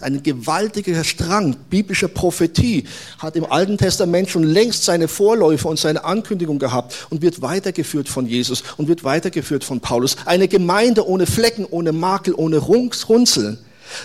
[0.00, 2.84] ein gewaltiger Strang biblischer Prophetie
[3.18, 8.08] hat im Alten Testament schon längst seine Vorläufer und seine Ankündigung gehabt und wird weitergeführt
[8.08, 10.16] von Jesus und wird weitergeführt von Paulus.
[10.24, 13.58] Eine Gemeinde ohne Flecken, ohne Makel, ohne Runzeln.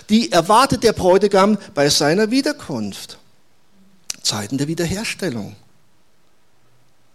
[0.09, 3.17] Die erwartet der Bräutigam bei seiner Wiederkunft.
[4.21, 5.55] Zeiten der Wiederherstellung.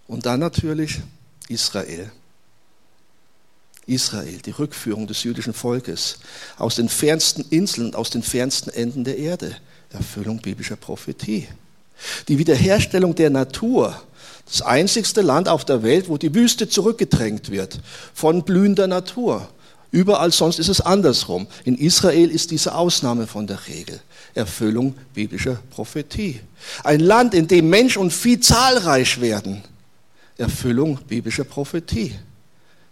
[0.06, 1.00] Und dann natürlich
[1.48, 2.10] Israel.
[3.86, 6.18] Israel, die Rückführung des jüdischen Volkes
[6.58, 9.56] aus den fernsten Inseln, aus den fernsten Enden der Erde.
[9.90, 11.48] Erfüllung biblischer Prophetie.
[12.28, 14.00] Die Wiederherstellung der Natur.
[14.44, 17.80] Das einzigste Land auf der Welt, wo die Wüste zurückgedrängt wird
[18.14, 19.48] von blühender Natur.
[19.90, 21.46] Überall sonst ist es andersrum.
[21.64, 24.00] In Israel ist diese Ausnahme von der Regel.
[24.34, 26.40] Erfüllung biblischer Prophetie.
[26.84, 29.62] Ein Land, in dem Mensch und Vieh zahlreich werden.
[30.36, 32.14] Erfüllung biblischer Prophetie.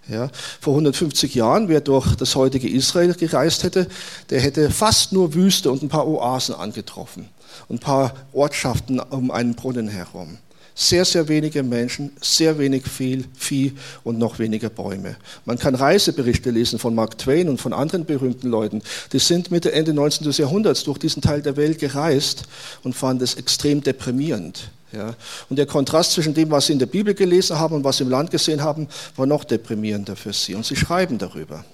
[0.09, 0.31] Ja,
[0.61, 3.89] vor 150 Jahren, wer durch das heutige Israel gereist hätte,
[4.31, 7.29] der hätte fast nur Wüste und ein paar Oasen angetroffen.
[7.69, 10.39] Ein paar Ortschaften um einen Brunnen herum.
[10.79, 13.73] Sehr, sehr wenige Menschen, sehr wenig viel Vieh
[14.05, 15.17] und noch weniger Bäume.
[15.47, 18.83] Man kann Reiseberichte lesen von Mark Twain und von anderen berühmten Leuten.
[19.11, 20.31] Die sind Mitte, Ende 19.
[20.33, 22.43] Jahrhunderts durch diesen Teil der Welt gereist
[22.83, 24.69] und fanden es extrem deprimierend.
[24.93, 25.15] Ja.
[25.49, 28.05] Und der Kontrast zwischen dem, was sie in der Bibel gelesen haben und was sie
[28.05, 28.87] im Land gesehen haben,
[29.17, 30.55] war noch deprimierender für sie.
[30.55, 31.65] Und sie schreiben darüber.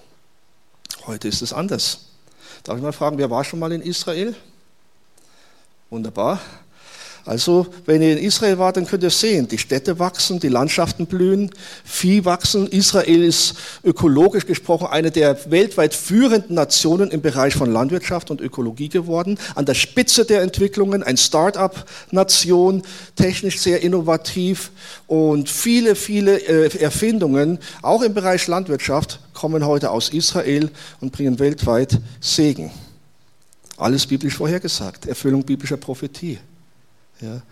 [1.08, 2.06] Heute ist es anders.
[2.62, 4.36] Darf ich mal fragen, wer war schon mal in Israel?
[5.90, 6.40] Wunderbar.
[7.24, 11.06] Also, wenn ihr in Israel wart, dann könnt ihr sehen, die Städte wachsen, die Landschaften
[11.06, 11.50] blühen,
[11.84, 12.66] Vieh wachsen.
[12.66, 13.54] Israel ist
[13.84, 19.38] ökologisch gesprochen eine der weltweit führenden Nationen im Bereich von Landwirtschaft und Ökologie geworden.
[19.54, 22.82] An der Spitze der Entwicklungen, ein Start-up-Nation,
[23.14, 24.72] technisch sehr innovativ
[25.06, 31.38] und viele, viele äh, Erfindungen, auch im Bereich Landwirtschaft, kommen heute aus Israel und bringen
[31.38, 32.72] weltweit Segen.
[33.76, 36.38] Alles biblisch vorhergesagt, Erfüllung biblischer Prophetie.
[37.22, 37.42] Ja.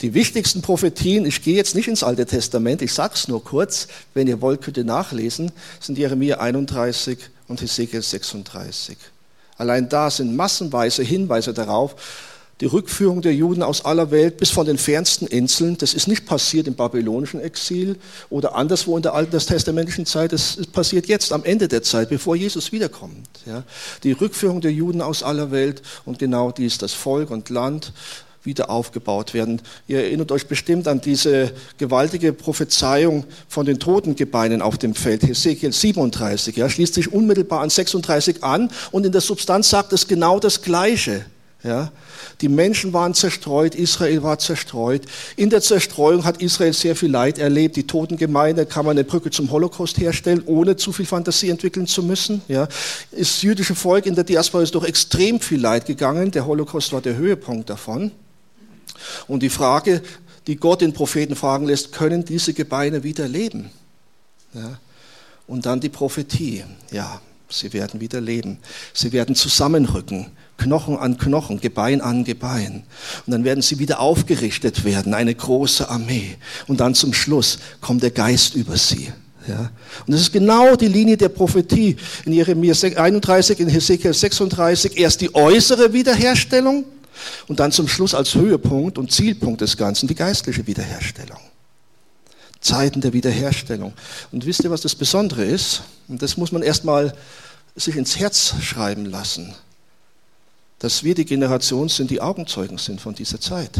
[0.00, 3.88] Die wichtigsten Prophetien, ich gehe jetzt nicht ins Alte Testament, ich sage es nur kurz,
[4.12, 8.98] wenn ihr wollt, könnt ihr nachlesen, sind Jeremia 31 und Hesekiel 36.
[9.56, 11.94] Allein da sind massenweise Hinweise darauf,
[12.60, 16.24] die Rückführung der Juden aus aller Welt bis von den fernsten Inseln, das ist nicht
[16.24, 17.96] passiert im babylonischen Exil
[18.30, 22.36] oder anderswo in der alten testamentlichen Zeit, das passiert jetzt am Ende der Zeit, bevor
[22.36, 23.28] Jesus wiederkommt.
[23.44, 23.64] Ja.
[24.04, 27.92] Die Rückführung der Juden aus aller Welt und genau dies, das Volk und Land
[28.44, 29.60] wieder aufgebaut werden.
[29.86, 35.72] Ihr erinnert euch bestimmt an diese gewaltige Prophezeiung von den Totengebeinen auf dem Feld, Hesekiel
[35.72, 40.38] 37, ja, schließt sich unmittelbar an 36 an und in der Substanz sagt es genau
[40.38, 41.24] das Gleiche.
[41.64, 41.90] Ja.
[42.42, 45.02] Die Menschen waren zerstreut, Israel war zerstreut.
[45.36, 47.76] In der Zerstreuung hat Israel sehr viel Leid erlebt.
[47.76, 52.02] Die Totengemeinde kann man eine Brücke zum Holocaust herstellen, ohne zu viel Fantasie entwickeln zu
[52.02, 52.42] müssen.
[52.48, 52.68] Ja.
[53.10, 56.30] Das jüdische Volk in der Diaspora ist durch extrem viel Leid gegangen.
[56.30, 58.12] Der Holocaust war der Höhepunkt davon.
[59.26, 60.02] Und die Frage,
[60.46, 63.70] die Gott den Propheten fragen lässt, können diese Gebeine wieder leben?
[64.52, 64.78] Ja.
[65.46, 68.58] Und dann die Prophetie, ja, sie werden wieder leben.
[68.92, 72.84] Sie werden zusammenrücken, Knochen an Knochen, Gebein an Gebein.
[73.26, 76.36] Und dann werden sie wieder aufgerichtet werden, eine große Armee.
[76.66, 79.12] Und dann zum Schluss kommt der Geist über sie.
[79.46, 79.70] Ja.
[80.06, 84.96] Und das ist genau die Linie der Prophetie in Jeremia 31, in Hesekiel 36.
[84.96, 86.84] Erst die äußere Wiederherstellung
[87.48, 91.40] und dann zum Schluss als Höhepunkt und Zielpunkt des Ganzen die geistliche Wiederherstellung.
[92.60, 93.92] Zeiten der Wiederherstellung.
[94.32, 95.82] Und wisst ihr, was das Besondere ist?
[96.08, 97.14] Und das muss man erstmal
[97.76, 99.54] sich ins Herz schreiben lassen.
[100.78, 103.76] Dass wir die Generation sind, die Augenzeugen sind von dieser Zeit.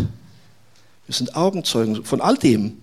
[1.07, 2.79] Wir sind Augenzeugen von all dem,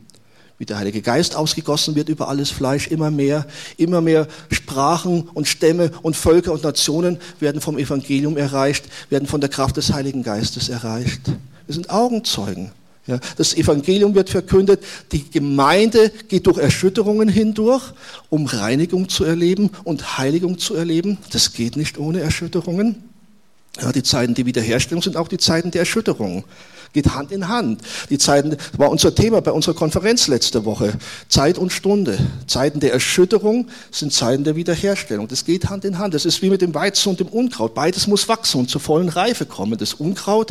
[0.61, 3.47] wie der Heilige Geist ausgegossen wird über alles Fleisch, immer mehr,
[3.77, 9.41] immer mehr Sprachen und Stämme und Völker und Nationen werden vom Evangelium erreicht, werden von
[9.41, 11.21] der Kraft des Heiligen Geistes erreicht.
[11.65, 12.71] Wir sind Augenzeugen.
[13.07, 17.81] Ja, das Evangelium wird verkündet, die Gemeinde geht durch Erschütterungen hindurch,
[18.29, 21.17] um Reinigung zu erleben und Heiligung zu erleben.
[21.31, 22.97] Das geht nicht ohne Erschütterungen.
[23.81, 26.43] Ja, die Zeiten der Wiederherstellung sind auch die Zeiten der Erschütterung.
[26.93, 27.81] Geht Hand in Hand.
[28.09, 30.93] Die Zeiten, war unser Thema bei unserer Konferenz letzte Woche.
[31.29, 32.17] Zeit und Stunde.
[32.47, 35.27] Zeiten der Erschütterung sind Zeiten der Wiederherstellung.
[35.27, 36.13] Das geht Hand in Hand.
[36.13, 37.73] Das ist wie mit dem Weizen und dem Unkraut.
[37.73, 39.77] Beides muss wachsen und zur vollen Reife kommen.
[39.77, 40.49] Das Unkraut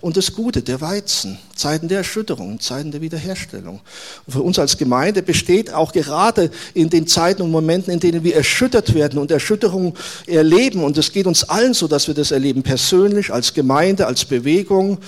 [0.00, 1.38] und das Gute, der Weizen.
[1.54, 3.80] Zeiten der Erschütterung, Zeiten der Wiederherstellung.
[4.26, 8.24] Und für uns als Gemeinde besteht auch gerade in den Zeiten und Momenten, in denen
[8.24, 9.94] wir erschüttert werden und Erschütterung
[10.26, 14.24] erleben, und es geht uns allen so, dass wir das erleben, persönlich, als Gemeinde, als
[14.24, 14.98] Bewegung,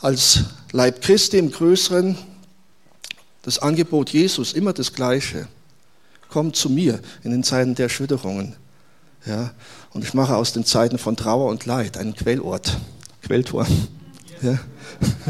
[0.00, 2.16] als Leib Christi im Größeren
[3.42, 5.48] das Angebot Jesus immer das Gleiche.
[6.28, 8.54] Kommt zu mir in den Zeiten der Erschütterungen.
[9.26, 9.52] Ja?
[9.92, 12.78] Und ich mache aus den Zeiten von Trauer und Leid einen Quellort,
[13.22, 13.66] Quelltor.
[14.42, 14.58] Ja?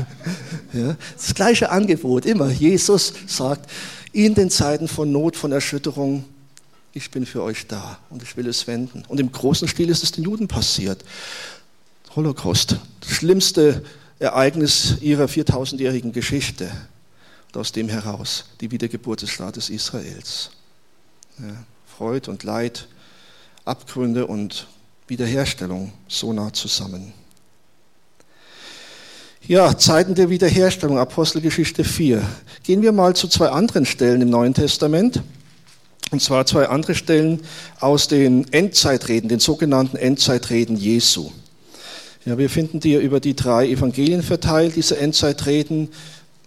[0.73, 0.97] ja?
[1.17, 2.49] Das gleiche Angebot, immer.
[2.49, 3.69] Jesus sagt,
[4.13, 6.25] in den Zeiten von Not, von Erschütterung,
[6.93, 9.03] ich bin für euch da und ich will es wenden.
[9.09, 11.05] Und im großen Stil ist es den Juden passiert.
[12.15, 13.83] Holocaust, das schlimmste
[14.21, 16.71] Ereignis ihrer 4000-jährigen Geschichte.
[17.49, 20.51] Und aus dem heraus die Wiedergeburt des Staates Israels.
[21.39, 22.87] Ja, Freud und Leid,
[23.65, 24.69] Abgründe und
[25.09, 27.13] Wiederherstellung so nah zusammen.
[29.47, 32.23] Ja, Zeiten der Wiederherstellung, Apostelgeschichte 4.
[32.63, 35.23] Gehen wir mal zu zwei anderen Stellen im Neuen Testament.
[36.11, 37.41] Und zwar zwei andere Stellen
[37.81, 41.33] aus den Endzeitreden, den sogenannten Endzeitreden Jesu.
[42.27, 45.89] Ja, wir finden die über die drei Evangelien verteilt, diese Endzeitreden.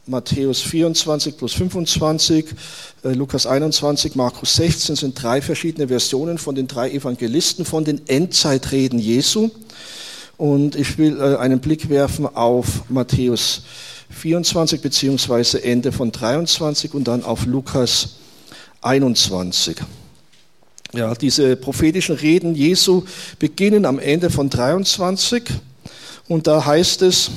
[0.06, 2.46] Matthäus 24 plus 25,
[3.06, 8.02] äh, Lukas 21, Markus 16 sind drei verschiedene Versionen von den drei Evangelisten von den
[8.08, 9.50] Endzeitreden Jesu.
[10.38, 13.64] Und ich will äh, einen Blick werfen auf Matthäus
[14.10, 18.16] 24 beziehungsweise Ende von 23 und dann auf Lukas
[18.82, 19.78] 21.
[20.94, 23.04] Ja, diese prophetischen Reden Jesu
[23.40, 25.44] beginnen am Ende von 23
[26.28, 27.32] und da heißt es,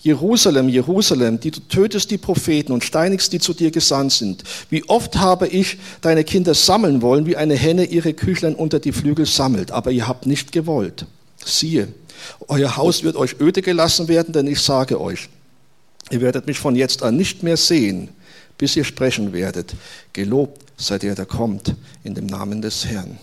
[0.00, 4.44] Jerusalem, Jerusalem, die du tötest die Propheten und steinigst, die zu dir gesandt sind.
[4.70, 8.92] Wie oft habe ich deine Kinder sammeln wollen, wie eine Henne ihre Küchlein unter die
[8.92, 11.04] Flügel sammelt, aber ihr habt nicht gewollt.
[11.44, 11.88] Siehe,
[12.48, 15.28] euer Haus wird euch öde gelassen werden, denn ich sage euch,
[16.10, 18.08] ihr werdet mich von jetzt an nicht mehr sehen,
[18.60, 19.74] bis ihr sprechen werdet.
[20.12, 23.18] Gelobt sei der, der kommt, in dem Namen des Herrn.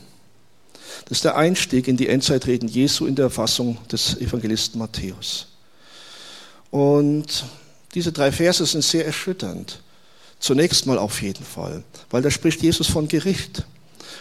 [1.05, 5.49] Das ist der Einstieg in die Endzeitreden Jesu in der Erfassung des Evangelisten Matthäus.
[6.71, 7.45] Und
[7.93, 9.79] diese drei Verse sind sehr erschütternd.
[10.39, 13.63] Zunächst mal auf jeden Fall, weil da spricht Jesus von Gericht.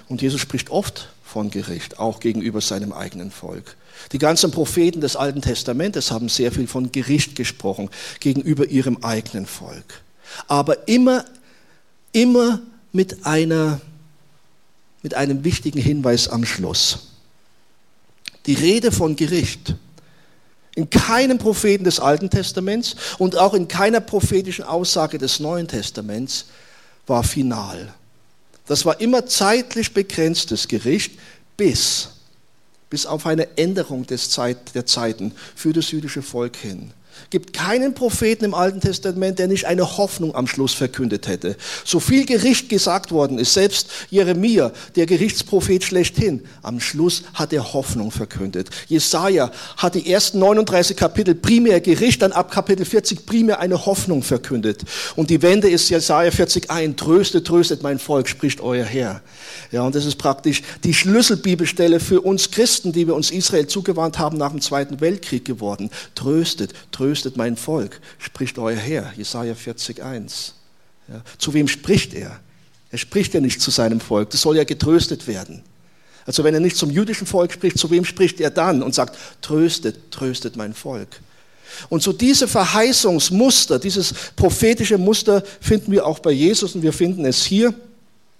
[0.08, 3.76] Und Jesus spricht oft von Gericht, auch gegenüber seinem eigenen Volk.
[4.12, 7.88] Die ganzen Propheten des Alten Testamentes haben sehr viel von Gericht gesprochen
[8.20, 10.02] gegenüber ihrem eigenen Volk.
[10.46, 11.24] Aber immer,
[12.12, 12.60] immer
[12.92, 13.80] mit, einer,
[15.02, 17.10] mit einem wichtigen Hinweis am Schluss.
[18.46, 19.74] Die Rede von Gericht
[20.76, 26.46] in keinem Propheten des Alten Testaments und auch in keiner prophetischen Aussage des Neuen Testaments
[27.06, 27.94] war final.
[28.66, 31.18] Das war immer zeitlich begrenztes Gericht
[31.56, 32.10] bis,
[32.90, 36.92] bis auf eine Änderung des Zeit, der Zeiten für das jüdische Volk hin
[37.30, 41.56] gibt keinen Propheten im Alten Testament, der nicht eine Hoffnung am Schluss verkündet hätte.
[41.84, 47.72] So viel Gericht gesagt worden ist, selbst Jeremia, der Gerichtsprophet schlechthin, am Schluss hat er
[47.72, 48.70] Hoffnung verkündet.
[48.88, 54.22] Jesaja hat die ersten 39 Kapitel primär Gericht, dann ab Kapitel 40 primär eine Hoffnung
[54.22, 54.82] verkündet.
[55.16, 59.22] Und die Wende ist Jesaja 40 ein, tröstet, tröstet mein Volk, spricht euer Herr.
[59.72, 64.18] Ja, und das ist praktisch die Schlüsselbibelstelle für uns Christen, die wir uns Israel zugewandt
[64.18, 65.90] haben nach dem Zweiten Weltkrieg geworden.
[66.14, 67.05] Tröstet, tröstet
[67.36, 69.12] mein Volk, spricht euer Herr.
[69.16, 70.54] Jesaja 40, 1.
[71.08, 72.40] Ja, zu wem spricht er?
[72.90, 74.30] Er spricht ja nicht zu seinem Volk.
[74.30, 75.62] Das soll ja getröstet werden.
[76.24, 79.16] Also wenn er nicht zum jüdischen Volk spricht, zu wem spricht er dann und sagt,
[79.40, 81.20] tröstet, tröstet mein Volk.
[81.88, 87.24] Und so diese Verheißungsmuster, dieses prophetische Muster finden wir auch bei Jesus und wir finden
[87.24, 87.74] es hier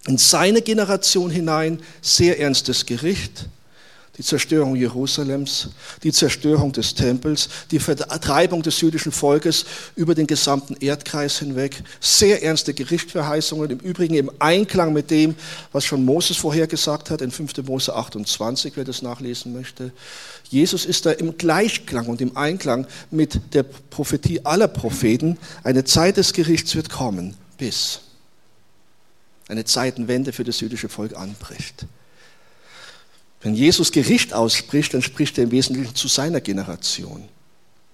[0.07, 3.45] in seine Generation hinein sehr ernstes Gericht,
[4.17, 5.69] die Zerstörung Jerusalems,
[6.01, 12.41] die Zerstörung des Tempels, die Vertreibung des jüdischen Volkes über den gesamten Erdkreis hinweg, sehr
[12.41, 15.35] ernste Gerichtsverheißungen, im Übrigen im Einklang mit dem,
[15.71, 17.57] was schon Moses vorhergesagt hat in 5.
[17.63, 19.91] Mose 28, wer das nachlesen möchte.
[20.49, 25.37] Jesus ist da im Gleichklang und im Einklang mit der Prophetie aller Propheten.
[25.63, 27.99] Eine Zeit des Gerichts wird kommen, bis
[29.47, 31.85] eine Zeitenwende für das jüdische Volk anbricht.
[33.41, 37.23] Wenn Jesus Gericht ausspricht, dann spricht er im Wesentlichen zu seiner Generation.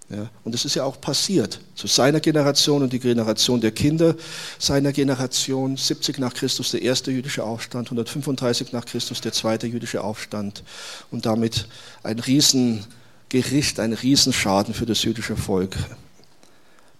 [0.10, 4.16] Ja, und das ist ja auch passiert, zu seiner Generation und die Generation der Kinder
[4.60, 5.78] seiner Generation.
[5.78, 10.64] 70 nach Christus der erste jüdische Aufstand, 135 nach Christus der zweite jüdische Aufstand
[11.10, 11.68] und damit
[12.04, 15.78] ein Riesengericht, ein Riesenschaden für das jüdische Volk.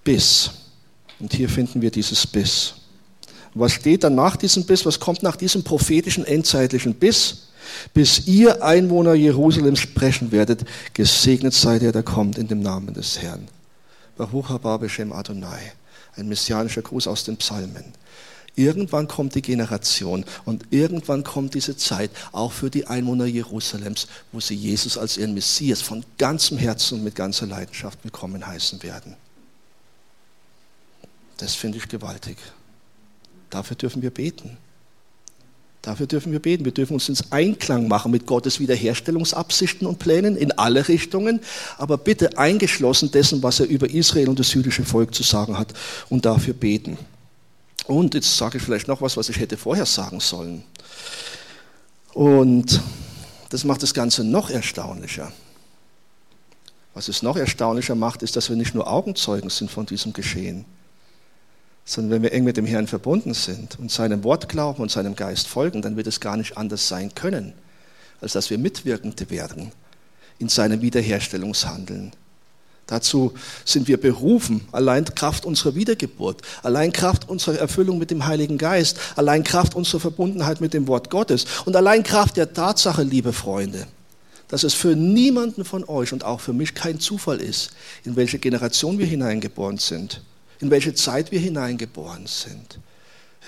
[0.04, 0.52] Bis.
[1.20, 2.76] Und hier finden wir dieses Bis.
[3.54, 4.86] Was steht dann nach diesem Biss?
[4.86, 7.50] Was kommt nach diesem prophetischen endzeitlichen Biss?
[7.94, 13.22] Bis ihr Einwohner Jerusalems sprechen werdet, gesegnet sei der, der kommt in dem Namen des
[13.22, 13.48] Herrn.
[14.18, 15.74] Baruch haba Adonai.
[16.16, 17.86] Ein messianischer Gruß aus den Psalmen.
[18.56, 24.40] Irgendwann kommt die Generation und irgendwann kommt diese Zeit, auch für die Einwohner Jerusalems, wo
[24.40, 29.16] sie Jesus als ihren Messias von ganzem Herzen und mit ganzer Leidenschaft willkommen heißen werden.
[31.38, 32.38] Das finde ich gewaltig.
[33.50, 34.58] Dafür dürfen wir beten.
[35.84, 36.64] Dafür dürfen wir beten.
[36.64, 41.42] Wir dürfen uns ins Einklang machen mit Gottes Wiederherstellungsabsichten und Plänen in alle Richtungen,
[41.78, 45.74] aber bitte eingeschlossen dessen, was er über Israel und das jüdische Volk zu sagen hat
[46.10, 46.98] und dafür beten.
[47.86, 50.64] Und jetzt sage ich vielleicht noch was, was ich hätte vorher sagen sollen.
[52.14, 52.80] Und
[53.50, 55.34] das macht das Ganze noch erstaunlicher.
[56.94, 60.64] Was es noch erstaunlicher macht, ist, dass wir nicht nur Augenzeugen sind von diesem Geschehen,
[61.86, 65.16] sondern wenn wir eng mit dem Herrn verbunden sind und seinem Wort glauben und seinem
[65.16, 67.54] Geist folgen, dann wird es gar nicht anders sein können,
[68.22, 69.72] als dass wir Mitwirkende werden
[70.40, 72.12] in seinem Wiederherstellungshandeln.
[72.88, 73.34] Dazu
[73.66, 79.00] sind wir berufen, allein Kraft unserer Wiedergeburt, allein Kraft unserer Erfüllung mit dem Heiligen Geist,
[79.16, 83.88] allein Kraft unserer Verbundenheit mit dem Wort Gottes und allein Kraft der Tatsache, liebe Freunde,
[84.50, 87.72] dass es für niemanden von euch und auch für mich kein Zufall ist,
[88.04, 90.22] in welche Generation wir hineingeboren sind
[90.64, 92.80] in welche Zeit wir hineingeboren sind.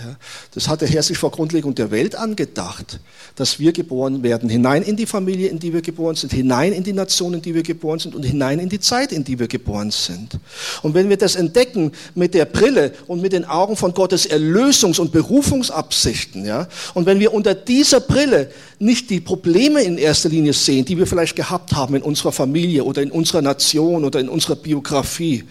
[0.04, 0.18] Ja,
[0.54, 3.00] das hat der Herr sich vor Grundlegung der Welt angedacht,
[3.36, 6.84] dass wir geboren werden, hinein in die Familie, in die wir geboren sind, hinein in
[6.84, 9.48] die Nation, in die wir geboren sind und hinein in die Zeit, in die wir
[9.48, 10.38] geboren sind.
[10.82, 15.00] Und wenn wir das entdecken mit der Brille und mit den Augen von Gottes Erlösungs-
[15.00, 20.52] und Berufungsabsichten, ja, und wenn wir unter dieser Brille nicht die Probleme in erster Linie
[20.52, 24.28] sehen, die wir vielleicht gehabt haben in unserer Familie oder in unserer Nation oder in
[24.28, 25.46] unserer Biografie,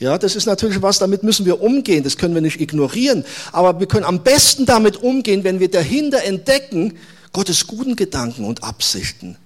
[0.00, 3.22] ja, das ist natürlich was, damit müssen wir umgehen, das können wir nicht ignorieren.
[3.52, 6.94] Aber wir können am besten damit umgehen, wenn wir dahinter entdecken,
[7.32, 9.36] Gottes guten Gedanken und Absichten.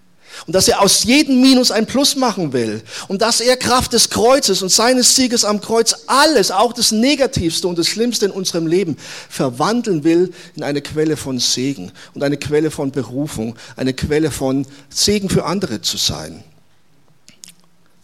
[0.46, 2.82] Und dass er aus jedem Minus ein Plus machen will.
[3.09, 7.66] Und dass er Kraft des Kreuzes und seines Sieges am Kreuz alles, auch das Negativste
[7.66, 8.96] und das Schlimmste in unserem Leben,
[9.28, 14.66] verwandeln will in eine Quelle von Segen und eine Quelle von Berufung, eine Quelle von
[14.88, 16.44] Segen für andere zu sein.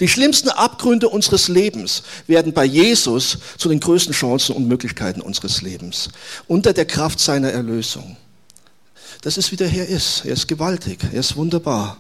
[0.01, 5.61] Die schlimmsten Abgründe unseres Lebens werden bei Jesus zu den größten Chancen und Möglichkeiten unseres
[5.61, 6.09] Lebens.
[6.49, 8.17] Unter der Kraft seiner Erlösung.
[9.21, 10.25] Das ist, wie der Herr ist.
[10.25, 11.01] Er ist gewaltig.
[11.13, 11.99] Er ist wunderbar.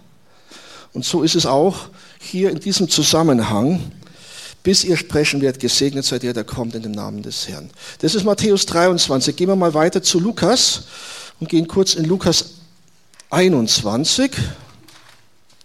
[0.94, 3.92] Und so ist es auch hier in diesem Zusammenhang.
[4.62, 7.70] Bis ihr sprechen werdet, gesegnet seid ihr, der kommt in dem Namen des Herrn.
[8.00, 9.36] Das ist Matthäus 23.
[9.36, 10.84] Gehen wir mal weiter zu Lukas
[11.38, 12.56] und gehen kurz in Lukas
[13.30, 14.32] 21.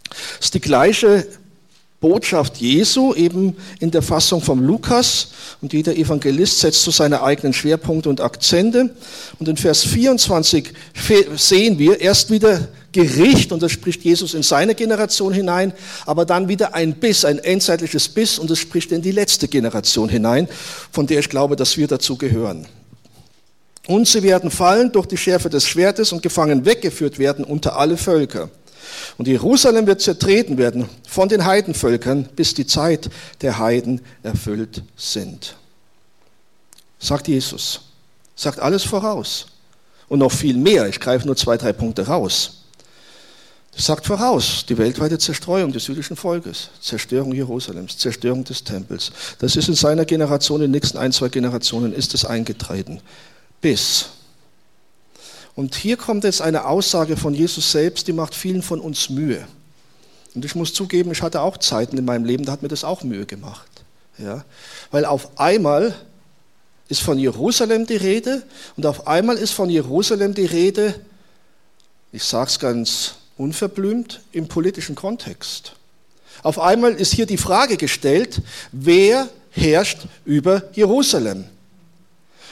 [0.10, 1.28] Das ist die gleiche
[2.00, 5.30] Botschaft Jesu, eben in der Fassung vom Lukas.
[5.62, 8.96] Und jeder Evangelist setzt so seine eigenen Schwerpunkte und Akzente.
[9.40, 10.74] Und in Vers 24
[11.36, 15.74] sehen wir erst wieder Gericht, und das spricht Jesus in seine Generation hinein,
[16.06, 20.08] aber dann wieder ein Biss, ein endzeitliches Biss, und das spricht in die letzte Generation
[20.08, 20.48] hinein,
[20.94, 22.66] von der ich glaube, dass wir dazu gehören.
[23.88, 27.98] Und sie werden fallen durch die Schärfe des Schwertes und gefangen weggeführt werden unter alle
[27.98, 28.50] Völker.
[29.18, 33.10] Und Jerusalem wird zertreten werden von den Heidenvölkern, bis die Zeit
[33.42, 35.56] der Heiden erfüllt sind.
[37.00, 37.82] Sagt Jesus.
[38.36, 39.48] Sagt alles voraus.
[40.08, 40.88] Und noch viel mehr.
[40.88, 42.64] Ich greife nur zwei, drei Punkte raus.
[43.76, 49.12] Das sagt voraus die weltweite Zerstreuung des jüdischen Volkes, Zerstörung Jerusalems, Zerstörung des Tempels.
[49.40, 53.02] Das ist in seiner Generation, in den nächsten ein, zwei Generationen ist es eingetreten.
[53.60, 54.08] Bis
[55.56, 59.48] und hier kommt jetzt eine Aussage von Jesus selbst, die macht vielen von uns Mühe.
[60.34, 62.84] Und ich muss zugeben, ich hatte auch Zeiten in meinem Leben, da hat mir das
[62.84, 63.70] auch Mühe gemacht.
[64.18, 64.44] Ja?
[64.92, 65.96] Weil auf einmal
[66.90, 68.44] ist von Jerusalem die Rede
[68.76, 71.00] und auf einmal ist von Jerusalem die Rede,
[72.12, 75.74] ich sage es ganz unverblümt, im politischen Kontext.
[76.44, 78.42] Auf einmal ist hier die Frage gestellt,
[78.72, 81.46] wer herrscht über Jerusalem?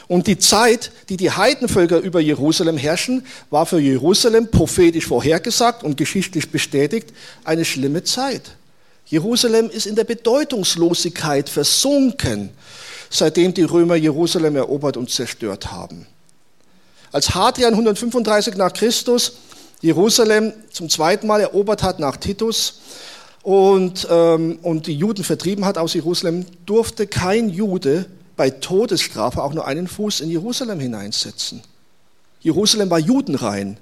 [0.07, 5.97] Und die Zeit, die die Heidenvölker über Jerusalem herrschen, war für Jerusalem prophetisch vorhergesagt und
[5.97, 8.51] geschichtlich bestätigt eine schlimme Zeit.
[9.05, 12.49] Jerusalem ist in der Bedeutungslosigkeit versunken,
[13.09, 16.07] seitdem die Römer Jerusalem erobert und zerstört haben.
[17.11, 19.33] Als Hadrian 135 nach Christus
[19.81, 22.79] Jerusalem zum zweiten Mal erobert hat nach Titus
[23.43, 29.53] und, ähm, und die Juden vertrieben hat aus Jerusalem, durfte kein Jude bei Todesstrafe auch
[29.53, 31.61] nur einen Fuß in Jerusalem hineinsetzen.
[32.41, 33.77] Jerusalem war judenrein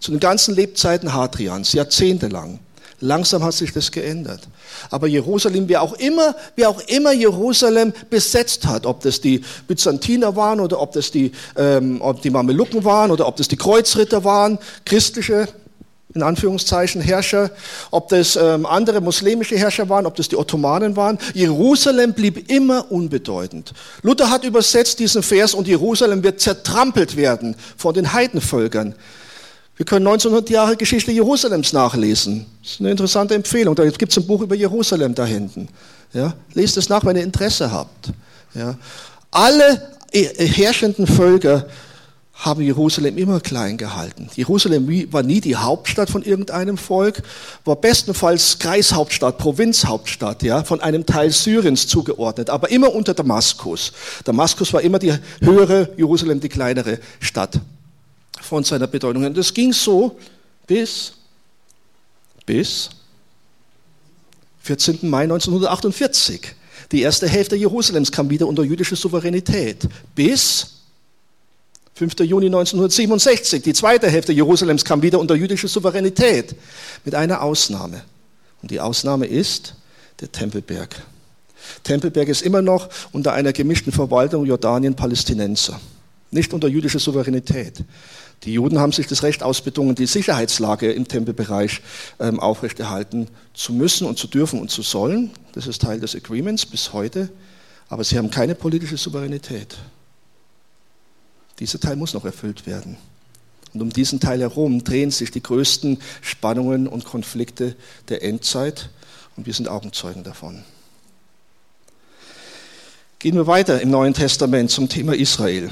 [0.00, 2.58] zu den ganzen Lebzeiten Hadrians, jahrzehntelang.
[3.02, 4.40] Langsam hat sich das geändert.
[4.90, 10.36] Aber Jerusalem, wer auch immer, wer auch immer Jerusalem besetzt hat, ob das die Byzantiner
[10.36, 14.22] waren oder ob das die, ähm, ob die Mamelucken waren oder ob das die Kreuzritter
[14.22, 15.48] waren, christliche
[16.14, 17.50] in Anführungszeichen Herrscher,
[17.90, 21.18] ob das ähm, andere muslimische Herrscher waren, ob das die Ottomanen waren.
[21.34, 23.72] Jerusalem blieb immer unbedeutend.
[24.02, 28.94] Luther hat übersetzt diesen Vers und Jerusalem wird zertrampelt werden von den Heidenvölkern.
[29.76, 32.44] Wir können 1900 Jahre Geschichte Jerusalems nachlesen.
[32.62, 33.74] Das ist eine interessante Empfehlung.
[33.74, 35.68] Da gibt es ein Buch über Jerusalem da hinten.
[36.12, 38.10] Ja, lest es nach, wenn ihr Interesse habt.
[38.54, 38.76] Ja.
[39.30, 41.66] Alle äh, herrschenden Völker
[42.40, 44.30] haben Jerusalem immer klein gehalten.
[44.34, 47.22] Jerusalem war nie die Hauptstadt von irgendeinem Volk,
[47.66, 53.92] war bestenfalls Kreishauptstadt, Provinzhauptstadt, ja, von einem Teil Syriens zugeordnet, aber immer unter Damaskus.
[54.24, 57.60] Damaskus war immer die höhere, Jerusalem die kleinere Stadt
[58.40, 59.24] von seiner Bedeutung.
[59.24, 60.18] Und das ging so
[60.66, 61.12] bis,
[62.46, 62.88] bis
[64.62, 64.98] 14.
[65.02, 66.54] Mai 1948.
[66.90, 69.86] Die erste Hälfte Jerusalems kam wieder unter jüdische Souveränität.
[70.14, 70.79] Bis
[72.00, 72.20] 5.
[72.20, 76.54] Juni 1967, die zweite Hälfte Jerusalems kam wieder unter jüdische Souveränität,
[77.04, 78.00] mit einer Ausnahme.
[78.62, 79.74] Und die Ausnahme ist
[80.22, 80.96] der Tempelberg.
[81.84, 85.78] Tempelberg ist immer noch unter einer gemischten Verwaltung Jordanien-Palästinenser,
[86.30, 87.84] nicht unter jüdischer Souveränität.
[88.44, 91.82] Die Juden haben sich das Recht ausbedungen, die Sicherheitslage im Tempelbereich
[92.18, 95.32] ähm, aufrechterhalten zu müssen und zu dürfen und zu sollen.
[95.52, 97.28] Das ist Teil des Agreements bis heute.
[97.90, 99.76] Aber sie haben keine politische Souveränität.
[101.60, 102.96] Dieser Teil muss noch erfüllt werden.
[103.72, 107.76] Und um diesen Teil herum drehen sich die größten Spannungen und Konflikte
[108.08, 108.90] der Endzeit.
[109.36, 110.64] Und wir sind Augenzeugen davon.
[113.20, 115.70] Gehen wir weiter im Neuen Testament zum Thema Israel.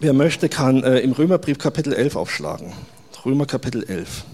[0.00, 2.72] Wer möchte, kann äh, im Römerbrief Kapitel 11 aufschlagen.
[3.24, 4.24] Römer Kapitel 11.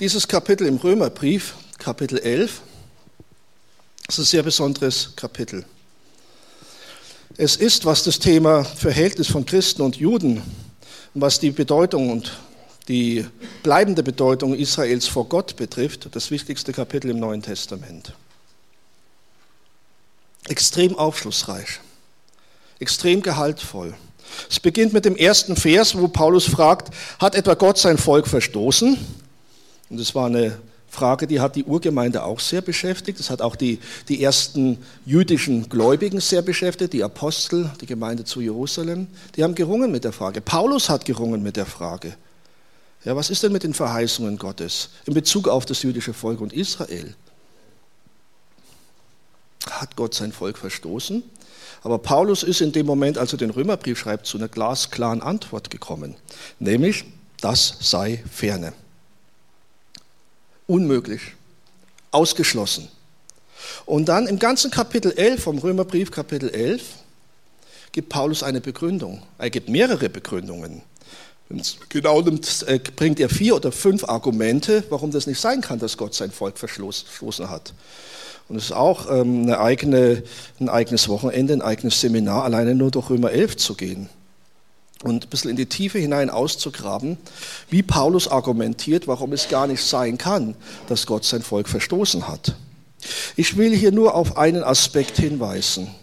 [0.00, 2.62] Dieses Kapitel im Römerbrief, Kapitel 11,
[4.08, 5.64] ist ein sehr besonderes Kapitel.
[7.36, 10.38] Es ist, was das Thema Verhältnis von Christen und Juden
[11.14, 12.32] und was die Bedeutung und
[12.88, 13.24] die
[13.62, 18.14] bleibende Bedeutung Israels vor Gott betrifft, das wichtigste Kapitel im Neuen Testament.
[20.48, 21.78] Extrem aufschlussreich,
[22.80, 23.94] extrem gehaltvoll.
[24.50, 28.98] Es beginnt mit dem ersten Vers, wo Paulus fragt, hat etwa Gott sein Volk verstoßen?
[29.94, 33.20] Und das war eine Frage, die hat die Urgemeinde auch sehr beschäftigt.
[33.20, 33.78] Das hat auch die,
[34.08, 39.06] die ersten jüdischen Gläubigen sehr beschäftigt, die Apostel, die Gemeinde zu Jerusalem.
[39.36, 40.40] Die haben gerungen mit der Frage.
[40.40, 42.16] Paulus hat gerungen mit der Frage.
[43.04, 46.52] Ja, was ist denn mit den Verheißungen Gottes in Bezug auf das jüdische Volk und
[46.52, 47.14] Israel?
[49.70, 51.22] Hat Gott sein Volk verstoßen?
[51.84, 55.70] Aber Paulus ist in dem Moment, als er den Römerbrief schreibt, zu einer glasklaren Antwort
[55.70, 56.16] gekommen,
[56.58, 57.04] nämlich,
[57.40, 58.72] das sei ferne.
[60.66, 61.20] Unmöglich.
[62.10, 62.88] Ausgeschlossen.
[63.86, 66.82] Und dann im ganzen Kapitel 11 vom Römerbrief, Kapitel 11,
[67.92, 69.22] gibt Paulus eine Begründung.
[69.38, 70.82] Er gibt mehrere Begründungen.
[71.90, 75.96] Genau nimmt, äh, bringt er vier oder fünf Argumente, warum das nicht sein kann, dass
[75.96, 77.74] Gott sein Volk verschlossen hat.
[78.48, 80.22] Und es ist auch ähm, eine eigene,
[80.58, 84.08] ein eigenes Wochenende, ein eigenes Seminar, alleine nur durch Römer 11 zu gehen
[85.04, 87.18] und ein bisschen in die Tiefe hinein auszugraben,
[87.68, 90.56] wie Paulus argumentiert, warum es gar nicht sein kann,
[90.88, 92.54] dass Gott sein Volk verstoßen hat.
[93.36, 95.94] Ich will hier nur auf einen Aspekt hinweisen.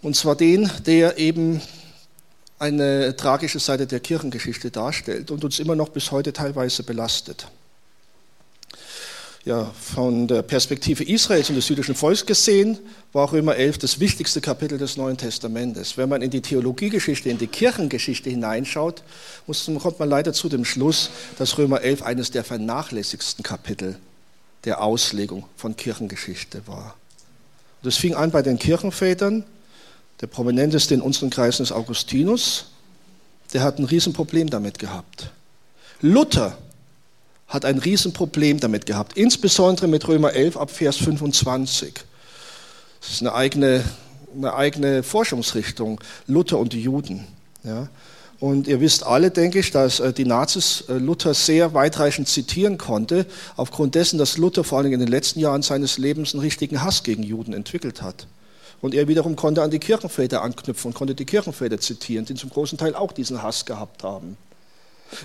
[0.00, 1.60] Und zwar den, der eben
[2.58, 7.46] eine tragische Seite der Kirchengeschichte darstellt und uns immer noch bis heute teilweise belastet
[9.44, 12.78] ja, von der Perspektive Israels und des jüdischen Volks gesehen,
[13.12, 15.98] war Römer 11 das wichtigste Kapitel des Neuen Testamentes.
[15.98, 19.02] Wenn man in die Theologiegeschichte, in die Kirchengeschichte hineinschaut,
[19.46, 23.98] muss, kommt man leider zu dem Schluss, dass Römer 11 eines der vernachlässigsten Kapitel
[24.64, 26.96] der Auslegung von Kirchengeschichte war.
[27.82, 29.44] das fing an bei den Kirchenvätern.
[30.22, 32.70] Der prominenteste in unseren Kreisen ist Augustinus.
[33.52, 35.30] Der hat ein Riesenproblem damit gehabt.
[36.00, 36.56] Luther
[37.48, 41.94] hat ein Riesenproblem damit gehabt, insbesondere mit Römer 11 ab Vers 25.
[43.00, 43.84] Das ist eine eigene,
[44.36, 47.26] eine eigene Forschungsrichtung, Luther und die Juden.
[47.62, 47.88] Ja.
[48.40, 52.78] Und ihr wisst alle, denke ich, dass äh, die Nazis äh, Luther sehr weitreichend zitieren
[52.78, 53.26] konnte,
[53.56, 57.04] aufgrund dessen, dass Luther vor allem in den letzten Jahren seines Lebens einen richtigen Hass
[57.04, 58.26] gegen Juden entwickelt hat.
[58.80, 62.50] Und er wiederum konnte an die Kirchenväter anknüpfen und konnte die Kirchenväter zitieren, die zum
[62.50, 64.36] großen Teil auch diesen Hass gehabt haben.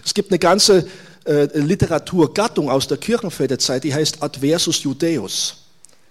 [0.06, 0.88] Es gibt eine ganze
[1.26, 5.58] Literaturgattung aus der Kirchenväterzeit, die heißt Adversus Judaeus,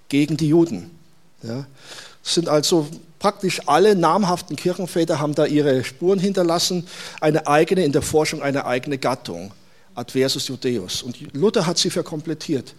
[0.09, 0.90] gegen die Juden.
[1.42, 1.66] Ja.
[2.22, 2.88] Sind also
[3.18, 6.86] praktisch alle namhaften Kirchenväter haben da ihre Spuren hinterlassen,
[7.20, 9.52] eine eigene, in der Forschung eine eigene Gattung,
[9.94, 11.02] Adversus Judaeus.
[11.02, 12.74] Und Luther hat sie verkomplettiert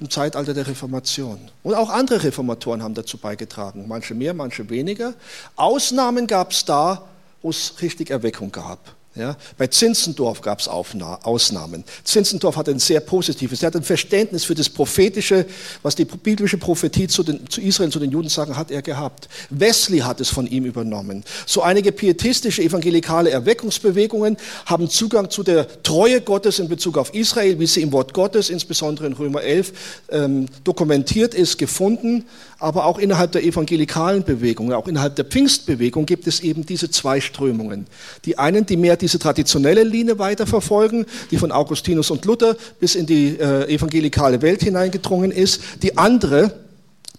[0.00, 1.38] im Zeitalter der Reformation.
[1.62, 5.14] Und auch andere Reformatoren haben dazu beigetragen, manche mehr, manche weniger.
[5.54, 7.06] Ausnahmen gab es da,
[7.42, 8.95] wo es richtig Erweckung gab.
[9.16, 11.84] Ja, bei Zinzendorf gab es Ausnahmen.
[12.04, 15.46] Zinzendorf hat ein sehr positives, er hat ein Verständnis für das Prophetische,
[15.82, 19.30] was die biblische Prophetie zu, den, zu Israel, zu den Juden sagen, hat er gehabt.
[19.48, 21.24] Wesley hat es von ihm übernommen.
[21.46, 24.36] So einige pietistische evangelikale Erweckungsbewegungen
[24.66, 28.50] haben Zugang zu der Treue Gottes in Bezug auf Israel, wie sie im Wort Gottes,
[28.50, 29.72] insbesondere in Römer 11,
[30.10, 32.26] ähm, dokumentiert ist, gefunden.
[32.58, 37.20] Aber auch innerhalb der evangelikalen Bewegung, auch innerhalb der Pfingstbewegung gibt es eben diese zwei
[37.20, 37.86] Strömungen.
[38.24, 42.96] Die einen, die mehr die diese traditionelle Linie weiterverfolgen, die von Augustinus und Luther bis
[42.96, 45.60] in die äh, evangelikale Welt hineingedrungen ist.
[45.82, 46.52] Die andere,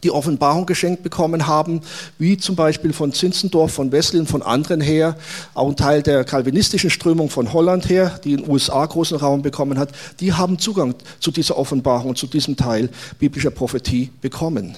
[0.04, 1.80] die Offenbarung geschenkt bekommen haben,
[2.20, 5.16] wie zum Beispiel von Zinzendorf, von Wesley und von anderen her,
[5.54, 9.42] auch ein Teil der kalvinistischen Strömung von Holland her, die in den USA großen Raum
[9.42, 14.76] bekommen hat, die haben Zugang zu dieser Offenbarung, zu diesem Teil biblischer Prophetie bekommen.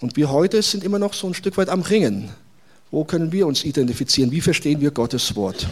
[0.00, 2.30] Und wir heute sind immer noch so ein Stück weit am Ringen.
[2.92, 4.32] Wo können wir uns identifizieren?
[4.32, 5.66] Wie verstehen wir Gottes Wort?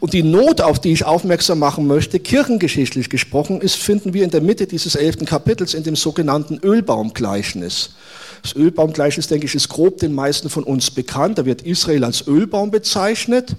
[0.00, 4.30] Und die Not, auf die ich aufmerksam machen möchte, kirchengeschichtlich gesprochen, ist, finden wir in
[4.30, 7.90] der Mitte dieses elften Kapitels in dem sogenannten Ölbaumgleichnis.
[8.40, 11.36] Das Ölbaumgleichnis, denke ich, ist grob den meisten von uns bekannt.
[11.36, 13.54] Da wird Israel als Ölbaum bezeichnet.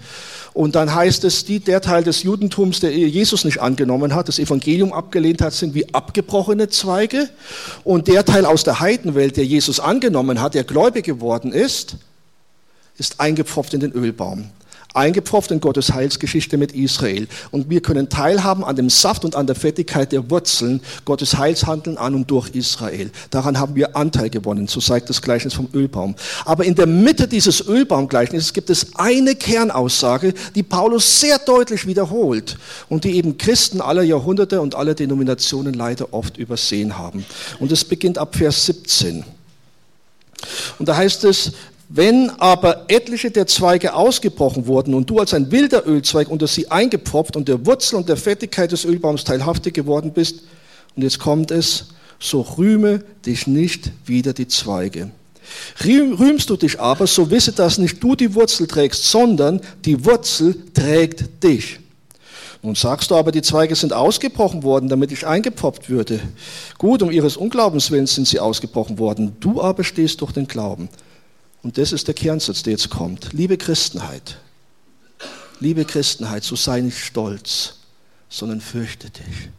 [0.53, 4.39] Und dann heißt es, die, der Teil des Judentums, der Jesus nicht angenommen hat, das
[4.39, 7.29] Evangelium abgelehnt hat, sind wie abgebrochene Zweige.
[7.83, 11.97] Und der Teil aus der Heidenwelt, der Jesus angenommen hat, der gläubig geworden ist,
[12.97, 14.49] ist eingepfropft in den Ölbaum.
[14.93, 17.27] Eingepfropft in Gottes Heilsgeschichte mit Israel.
[17.51, 21.97] Und wir können teilhaben an dem Saft und an der Fettigkeit der Wurzeln Gottes Heilshandeln
[21.97, 23.11] an und durch Israel.
[23.29, 26.15] Daran haben wir Anteil gewonnen, so zeigt das Gleichnis vom Ölbaum.
[26.45, 32.57] Aber in der Mitte dieses Ölbaumgleichnisses gibt es eine Kernaussage, die Paulus sehr deutlich wiederholt
[32.89, 37.23] und die eben Christen aller Jahrhunderte und aller Denominationen leider oft übersehen haben.
[37.59, 39.23] Und es beginnt ab Vers 17.
[40.79, 41.51] Und da heißt es,
[41.89, 46.69] wenn aber etliche der Zweige ausgebrochen wurden und du als ein wilder Ölzweig unter sie
[46.69, 50.41] eingepfropft und der Wurzel und der Fettigkeit des Ölbaums teilhaftig geworden bist,
[50.95, 55.11] und jetzt kommt es, so rühme dich nicht wieder die Zweige.
[55.85, 60.55] Rühmst du dich aber, so wisse, dass nicht du die Wurzel trägst, sondern die Wurzel
[60.73, 61.79] trägt dich.
[62.63, 66.19] Nun sagst du aber, die Zweige sind ausgebrochen worden, damit ich eingepfropft würde.
[66.77, 69.37] Gut, um ihres Unglaubens willen sind sie ausgebrochen worden.
[69.39, 70.89] Du aber stehst durch den Glauben.
[71.67, 73.33] Und das ist der Kernsatz, der jetzt kommt.
[73.33, 74.37] Liebe Christenheit,
[75.59, 77.79] liebe Christenheit, so sei nicht stolz,
[78.29, 79.49] sondern fürchte dich.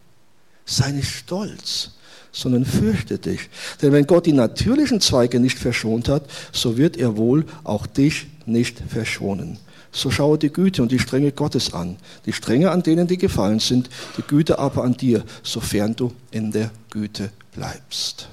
[0.65, 1.91] Sei nicht stolz,
[2.33, 3.51] sondern fürchte dich.
[3.83, 8.29] Denn wenn Gott die natürlichen Zweige nicht verschont hat, so wird er wohl auch dich
[8.47, 9.59] nicht verschonen.
[9.93, 11.99] So schaue die Güte und die Strenge Gottes an.
[12.25, 16.53] Die Strenge an denen, die gefallen sind, die Güte aber an dir, sofern du in
[16.53, 18.29] der Güte bleibst.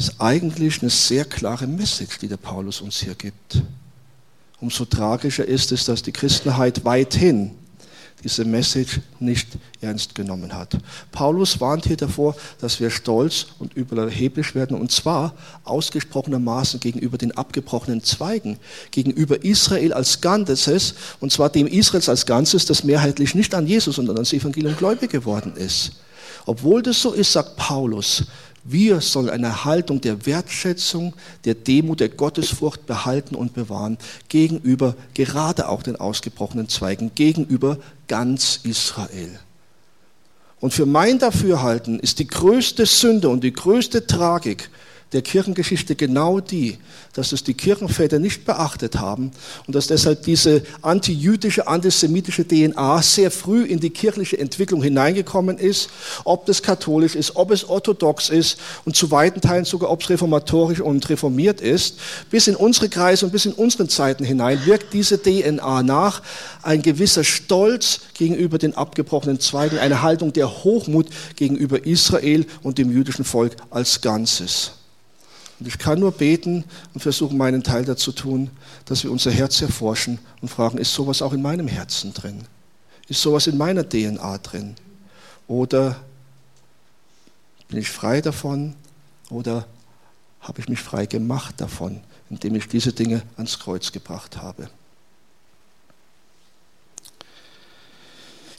[0.00, 3.62] Das ist eigentlich eine sehr klare Message, die der Paulus uns hier gibt.
[4.58, 7.50] Umso tragischer ist es, dass die Christenheit weithin
[8.24, 9.48] diese Message nicht
[9.82, 10.78] ernst genommen hat.
[11.12, 15.34] Paulus warnt hier davor, dass wir stolz und überheblich werden, und zwar
[15.64, 18.56] ausgesprochenermaßen gegenüber den abgebrochenen Zweigen,
[18.92, 23.96] gegenüber Israel als Ganzes, und zwar dem Israels als Ganzes, das mehrheitlich nicht an Jesus,
[23.96, 25.92] sondern ans Evangelium gläubig geworden ist.
[26.46, 28.24] Obwohl das so ist, sagt Paulus,
[28.64, 33.96] wir sollen eine Haltung der Wertschätzung, der Demut, der Gottesfurcht behalten und bewahren
[34.28, 39.38] gegenüber gerade auch den ausgebrochenen Zweigen, gegenüber ganz Israel.
[40.60, 44.68] Und für mein Dafürhalten ist die größte Sünde und die größte Tragik
[45.12, 46.78] der Kirchengeschichte genau die,
[47.14, 49.32] dass es die Kirchenväter nicht beachtet haben
[49.66, 55.90] und dass deshalb diese antijüdische, antisemitische DNA sehr früh in die kirchliche Entwicklung hineingekommen ist,
[56.24, 60.10] ob das katholisch ist, ob es orthodox ist und zu weiten Teilen sogar, ob es
[60.10, 61.98] reformatorisch und reformiert ist.
[62.30, 66.22] Bis in unsere Kreise und bis in unseren Zeiten hinein wirkt diese DNA nach,
[66.62, 72.92] ein gewisser Stolz gegenüber den abgebrochenen Zweigen, eine Haltung der Hochmut gegenüber Israel und dem
[72.92, 74.72] jüdischen Volk als Ganzes.
[75.60, 78.50] Und ich kann nur beten und versuchen, meinen Teil dazu tun,
[78.86, 82.44] dass wir unser Herz erforschen und fragen, ist sowas auch in meinem Herzen drin?
[83.08, 84.74] Ist sowas in meiner DNA drin?
[85.46, 86.00] Oder
[87.68, 88.74] bin ich frei davon?
[89.28, 89.66] Oder
[90.40, 92.00] habe ich mich frei gemacht davon,
[92.30, 94.70] indem ich diese Dinge ans Kreuz gebracht habe?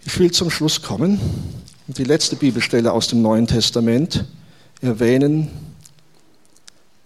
[0.06, 1.20] Ich will zum Schluss kommen
[1.88, 4.26] und die letzte Bibelstelle aus dem Neuen Testament
[4.82, 5.71] erwähnen,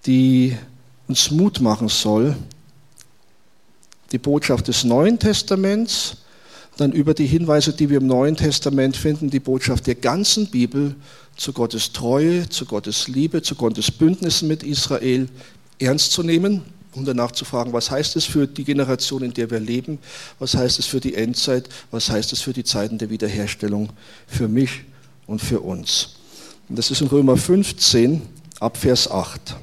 [0.05, 0.55] die
[1.07, 2.35] uns Mut machen soll,
[4.11, 6.17] die Botschaft des Neuen Testaments,
[6.77, 10.95] dann über die Hinweise, die wir im Neuen Testament finden, die Botschaft der ganzen Bibel
[11.37, 15.29] zu Gottes Treue, zu Gottes Liebe, zu Gottes Bündnissen mit Israel
[15.79, 16.63] ernst zu nehmen
[16.95, 19.99] um danach zu fragen, was heißt es für die Generation, in der wir leben,
[20.39, 23.89] was heißt es für die Endzeit, was heißt es für die Zeiten der Wiederherstellung,
[24.27, 24.83] für mich
[25.27, 26.15] und für uns.
[26.69, 28.21] Und das ist in Römer 15
[28.59, 29.55] ab Vers 8.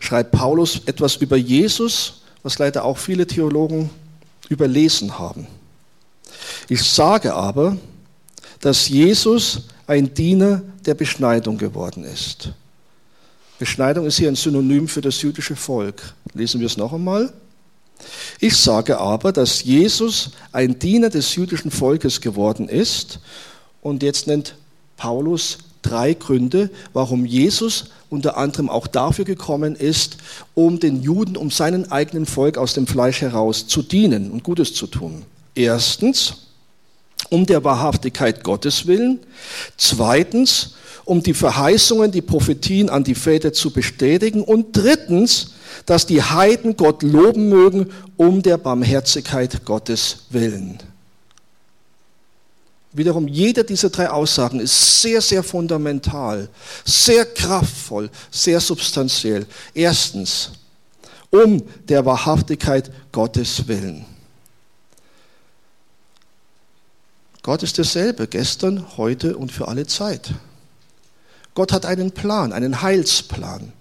[0.00, 3.90] Schreibt Paulus etwas über Jesus, was leider auch viele Theologen
[4.48, 5.46] überlesen haben.
[6.68, 7.76] Ich sage aber,
[8.60, 12.50] dass Jesus ein Diener der Beschneidung geworden ist.
[13.58, 16.14] Beschneidung ist hier ein Synonym für das jüdische Volk.
[16.34, 17.32] Lesen wir es noch einmal.
[18.38, 23.18] Ich sage aber, dass Jesus ein Diener des jüdischen Volkes geworden ist.
[23.80, 24.54] Und jetzt nennt
[24.96, 30.16] Paulus drei Gründe, warum Jesus unter anderem auch dafür gekommen ist,
[30.54, 34.74] um den Juden, um seinen eigenen Volk aus dem Fleisch heraus zu dienen und Gutes
[34.74, 35.24] zu tun.
[35.54, 36.48] Erstens,
[37.30, 39.20] um der Wahrhaftigkeit Gottes willen.
[39.76, 44.42] Zweitens, um die Verheißungen, die Prophetien an die Väter zu bestätigen.
[44.42, 45.54] Und drittens,
[45.86, 50.78] dass die Heiden Gott loben mögen, um der Barmherzigkeit Gottes willen.
[52.98, 56.48] Wiederum, jede dieser drei Aussagen ist sehr, sehr fundamental,
[56.84, 59.46] sehr kraftvoll, sehr substanziell.
[59.72, 60.50] Erstens,
[61.30, 64.04] um der Wahrhaftigkeit Gottes willen.
[67.42, 70.32] Gott ist derselbe, gestern, heute und für alle Zeit.
[71.54, 73.72] Gott hat einen Plan, einen Heilsplan.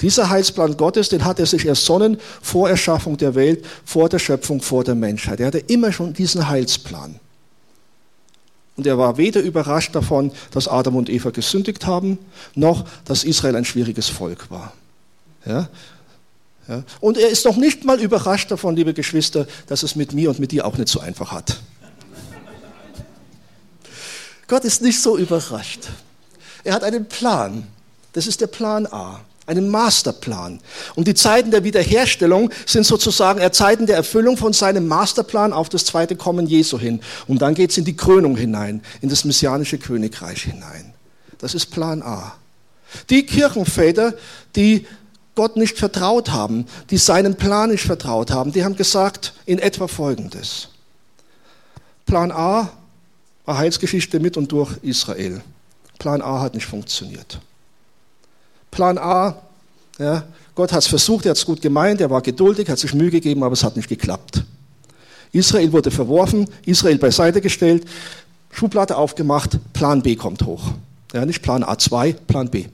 [0.00, 4.62] Dieser Heilsplan Gottes, den hat er sich ersonnen vor Erschaffung der Welt, vor der Schöpfung,
[4.62, 5.40] vor der Menschheit.
[5.40, 7.20] Er hatte immer schon diesen Heilsplan.
[8.76, 12.18] Und er war weder überrascht davon, dass Adam und Eva gesündigt haben,
[12.54, 14.72] noch dass Israel ein schwieriges Volk war.
[15.46, 15.68] Ja?
[16.68, 16.82] Ja?
[17.00, 20.38] Und er ist noch nicht mal überrascht davon, liebe Geschwister, dass es mit mir und
[20.38, 21.60] mit dir auch nicht so einfach hat.
[24.48, 25.88] Gott ist nicht so überrascht.
[26.62, 27.66] Er hat einen Plan.
[28.12, 30.60] Das ist der Plan A, einen Masterplan.
[30.94, 35.84] Und die Zeiten der Wiederherstellung sind sozusagen Zeiten der Erfüllung von seinem Masterplan auf das
[35.84, 37.00] zweite Kommen Jesu hin.
[37.26, 40.92] Und dann geht es in die Krönung hinein, in das messianische Königreich hinein.
[41.38, 42.34] Das ist Plan A.
[43.10, 44.14] Die Kirchenväter,
[44.54, 44.86] die
[45.34, 49.86] Gott nicht vertraut haben, die seinem Plan nicht vertraut haben, die haben gesagt in etwa
[49.86, 50.68] Folgendes.
[52.06, 52.70] Plan A
[53.44, 55.42] war Heilsgeschichte mit und durch Israel.
[55.98, 57.40] Plan A hat nicht funktioniert.
[58.76, 59.34] Plan A,
[59.98, 60.24] ja,
[60.54, 63.10] Gott hat es versucht, er hat es gut gemeint, er war geduldig, hat sich Mühe
[63.10, 64.44] gegeben, aber es hat nicht geklappt.
[65.32, 67.86] Israel wurde verworfen, Israel beiseite gestellt,
[68.50, 70.72] Schublade aufgemacht, Plan B kommt hoch.
[71.14, 72.58] Ja, nicht Plan A2, Plan B.
[72.58, 72.68] Ich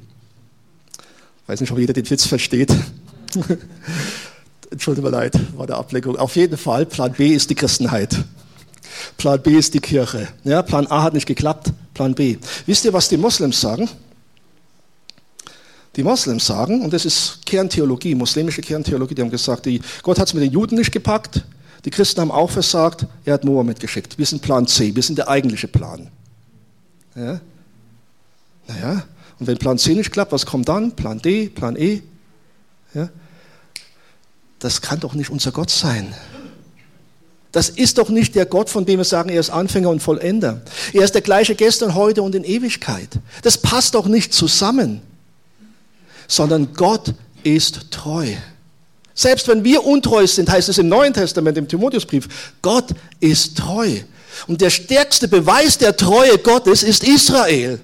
[1.47, 2.75] weiß nicht, ob jeder den Witz versteht.
[4.73, 6.17] Entschuldigung leid, war der Ablenkung.
[6.17, 8.25] Auf jeden Fall, Plan B ist die Christenheit.
[9.19, 10.27] Plan B ist die Kirche.
[10.43, 12.39] Ja, Plan A hat nicht geklappt, Plan B.
[12.67, 13.89] Wisst ihr, was die Moslems sagen?
[15.97, 20.29] Die Moslems sagen, und das ist Kerntheologie, muslimische Kerntheologie, die haben gesagt, die, Gott hat
[20.29, 21.45] es mit den Juden nicht gepackt,
[21.85, 24.17] die Christen haben auch versagt, er hat Mohammed geschickt.
[24.17, 26.11] Wir sind Plan C, wir sind der eigentliche Plan.
[27.15, 27.41] Ja?
[28.69, 29.03] Naja,
[29.39, 30.93] und wenn Plan C nicht klappt, was kommt dann?
[30.93, 32.03] Plan D, Plan E?
[32.95, 33.11] Ja?
[34.61, 36.15] Das kann doch nicht unser Gott sein.
[37.51, 40.63] Das ist doch nicht der Gott, von dem wir sagen, er ist Anfänger und Vollender.
[40.95, 43.19] Er ist der gleiche gestern, heute und in Ewigkeit.
[43.43, 45.03] Das passt doch nicht zusammen.
[46.33, 47.13] Sondern Gott
[47.43, 48.27] ist treu.
[49.15, 52.87] Selbst wenn wir untreu sind, heißt es im Neuen Testament, im Timotheusbrief, Gott
[53.21, 54.01] ist treu.
[54.47, 57.81] Und der stärkste Beweis der Treue Gottes ist Israel.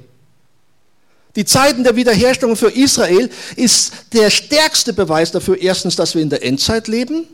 [1.36, 6.30] Die Zeiten der Wiederherstellung für Israel ist der stärkste Beweis dafür, erstens, dass wir in
[6.30, 7.26] der Endzeit leben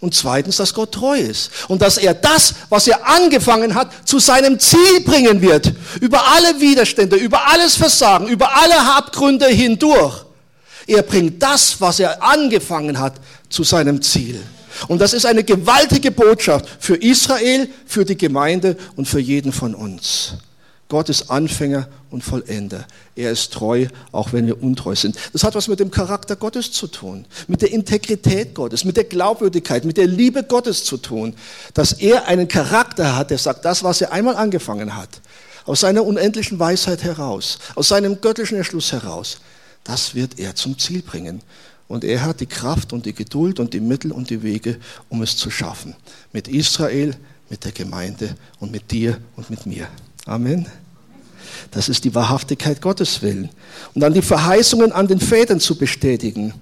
[0.00, 1.50] und zweitens, dass Gott treu ist.
[1.68, 5.72] Und dass er das, was er angefangen hat, zu seinem Ziel bringen wird.
[6.00, 10.25] Über alle Widerstände, über alles Versagen, über alle Abgründe hindurch.
[10.86, 14.40] Er bringt das, was er angefangen hat, zu seinem Ziel.
[14.88, 19.74] Und das ist eine gewaltige Botschaft für Israel, für die Gemeinde und für jeden von
[19.74, 20.34] uns.
[20.88, 22.86] Gott ist Anfänger und Vollender.
[23.16, 25.16] Er ist treu, auch wenn wir untreu sind.
[25.32, 29.02] Das hat was mit dem Charakter Gottes zu tun, mit der Integrität Gottes, mit der
[29.04, 31.34] Glaubwürdigkeit, mit der Liebe Gottes zu tun,
[31.74, 35.08] dass er einen Charakter hat, der sagt, das, was er einmal angefangen hat,
[35.64, 39.38] aus seiner unendlichen Weisheit heraus, aus seinem göttlichen Entschluss heraus,
[39.86, 41.40] das wird er zum Ziel bringen.
[41.88, 44.78] Und er hat die Kraft und die Geduld und die Mittel und die Wege,
[45.08, 45.94] um es zu schaffen.
[46.32, 47.14] Mit Israel,
[47.48, 49.86] mit der Gemeinde und mit dir und mit mir.
[50.24, 50.66] Amen.
[51.70, 53.48] Das ist die Wahrhaftigkeit Gottes willen.
[53.94, 56.52] Und dann die Verheißungen an den Vätern zu bestätigen.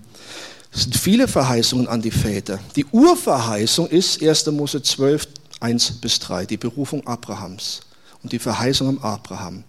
[0.73, 2.59] Es sind viele Verheißungen an die Väter.
[2.77, 4.47] Die Urverheißung ist 1.
[4.47, 5.29] Mose 12,
[5.61, 7.81] 1 bis 3, die Berufung Abrahams
[8.23, 9.65] und die Verheißung am Abraham.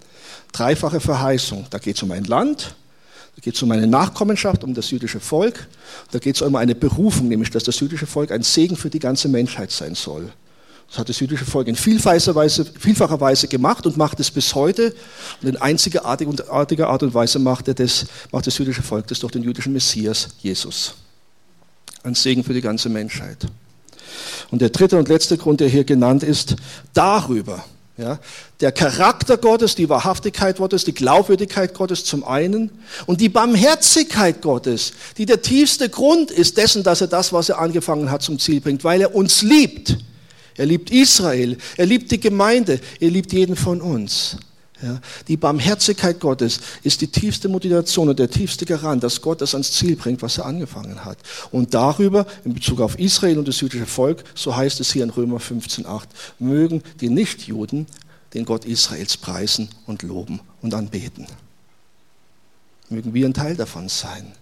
[0.52, 1.68] Dreifache Verheißung.
[1.70, 2.76] Da geht es um ein Land,
[3.36, 5.68] Da geht es um eine Nachkommenschaft, um das jüdische Volk.
[6.12, 9.00] Da geht es um eine Berufung, nämlich dass das jüdische Volk ein Segen für die
[9.00, 10.32] ganze Menschheit sein soll.
[10.88, 14.54] Das hat das jüdische Volk in vielfacher Weise, vielfacher Weise gemacht und macht es bis
[14.56, 14.94] heute.
[15.42, 19.34] Und in einzigartiger Art und Weise macht, er das, macht das jüdische Volk das durch
[19.34, 20.96] den jüdischen Messias, Jesus.
[22.04, 23.48] Ein Segen für die ganze Menschheit.
[24.52, 26.56] Und der dritte und letzte Grund, der hier genannt ist,
[26.94, 27.66] darüber,
[27.98, 28.20] ja,
[28.60, 32.70] der Charakter Gottes, die Wahrhaftigkeit Gottes, die Glaubwürdigkeit Gottes zum einen
[33.06, 37.60] und die Barmherzigkeit Gottes, die der tiefste Grund ist dessen, dass er das, was er
[37.60, 39.98] angefangen hat, zum Ziel bringt, weil er uns liebt.
[40.58, 44.38] Er liebt Israel, er liebt die Gemeinde, er liebt jeden von uns.
[44.82, 45.00] Ja,
[45.30, 49.72] die Barmherzigkeit Gottes ist die tiefste Motivation und der tiefste Garant, dass Gott das ans
[49.72, 51.18] Ziel bringt, was er angefangen hat.
[51.52, 55.12] Und darüber, in Bezug auf Israel und das jüdische Volk, so heißt es hier in
[55.12, 56.04] Römer 15,8,
[56.40, 57.88] mögen die Nichtjuden
[58.34, 61.26] den Gott Israels preisen und loben und anbeten.
[62.90, 64.34] Mögen wir ein Teil davon sein.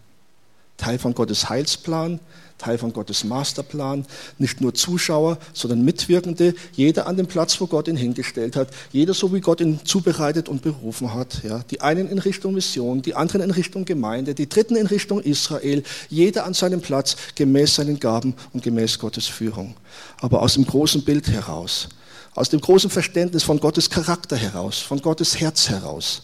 [0.77, 2.19] Teil von Gottes Heilsplan,
[2.64, 4.05] Teil von Gottes Masterplan,
[4.38, 9.14] nicht nur Zuschauer, sondern Mitwirkende, jeder an dem Platz, wo Gott ihn hingestellt hat, jeder
[9.14, 11.43] so wie Gott ihn zubereitet und berufen hat.
[11.43, 11.64] Ja.
[11.70, 15.84] Die einen in Richtung Mission, die anderen in Richtung Gemeinde, die dritten in Richtung Israel,
[16.09, 19.76] jeder an seinem Platz gemäß seinen Gaben und gemäß Gottes Führung.
[20.22, 21.89] Aber aus dem großen Bild heraus,
[22.34, 26.24] aus dem großen Verständnis von Gottes Charakter heraus, von Gottes Herz heraus,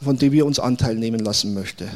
[0.00, 1.88] von dem wir uns Anteil nehmen lassen möchten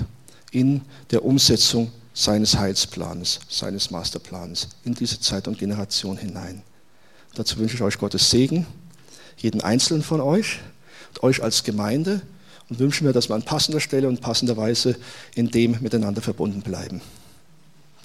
[0.51, 6.63] in der Umsetzung seines Heilsplanes, seines Masterplans in diese Zeit und Generation hinein.
[7.37, 8.67] Dazu wünsche ich euch Gottes Segen,
[9.37, 10.59] jeden einzelnen von euch
[11.11, 12.21] und euch als Gemeinde
[12.69, 14.97] und wünsche mir, dass wir an passender Stelle und passender Weise
[15.37, 17.01] in dem miteinander verbunden bleiben.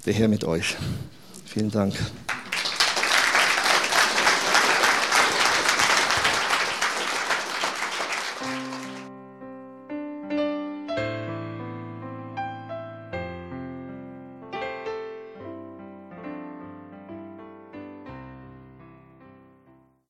[0.05, 0.75] Der Herr mit euch.
[1.47, 1.95] Vielen Dank.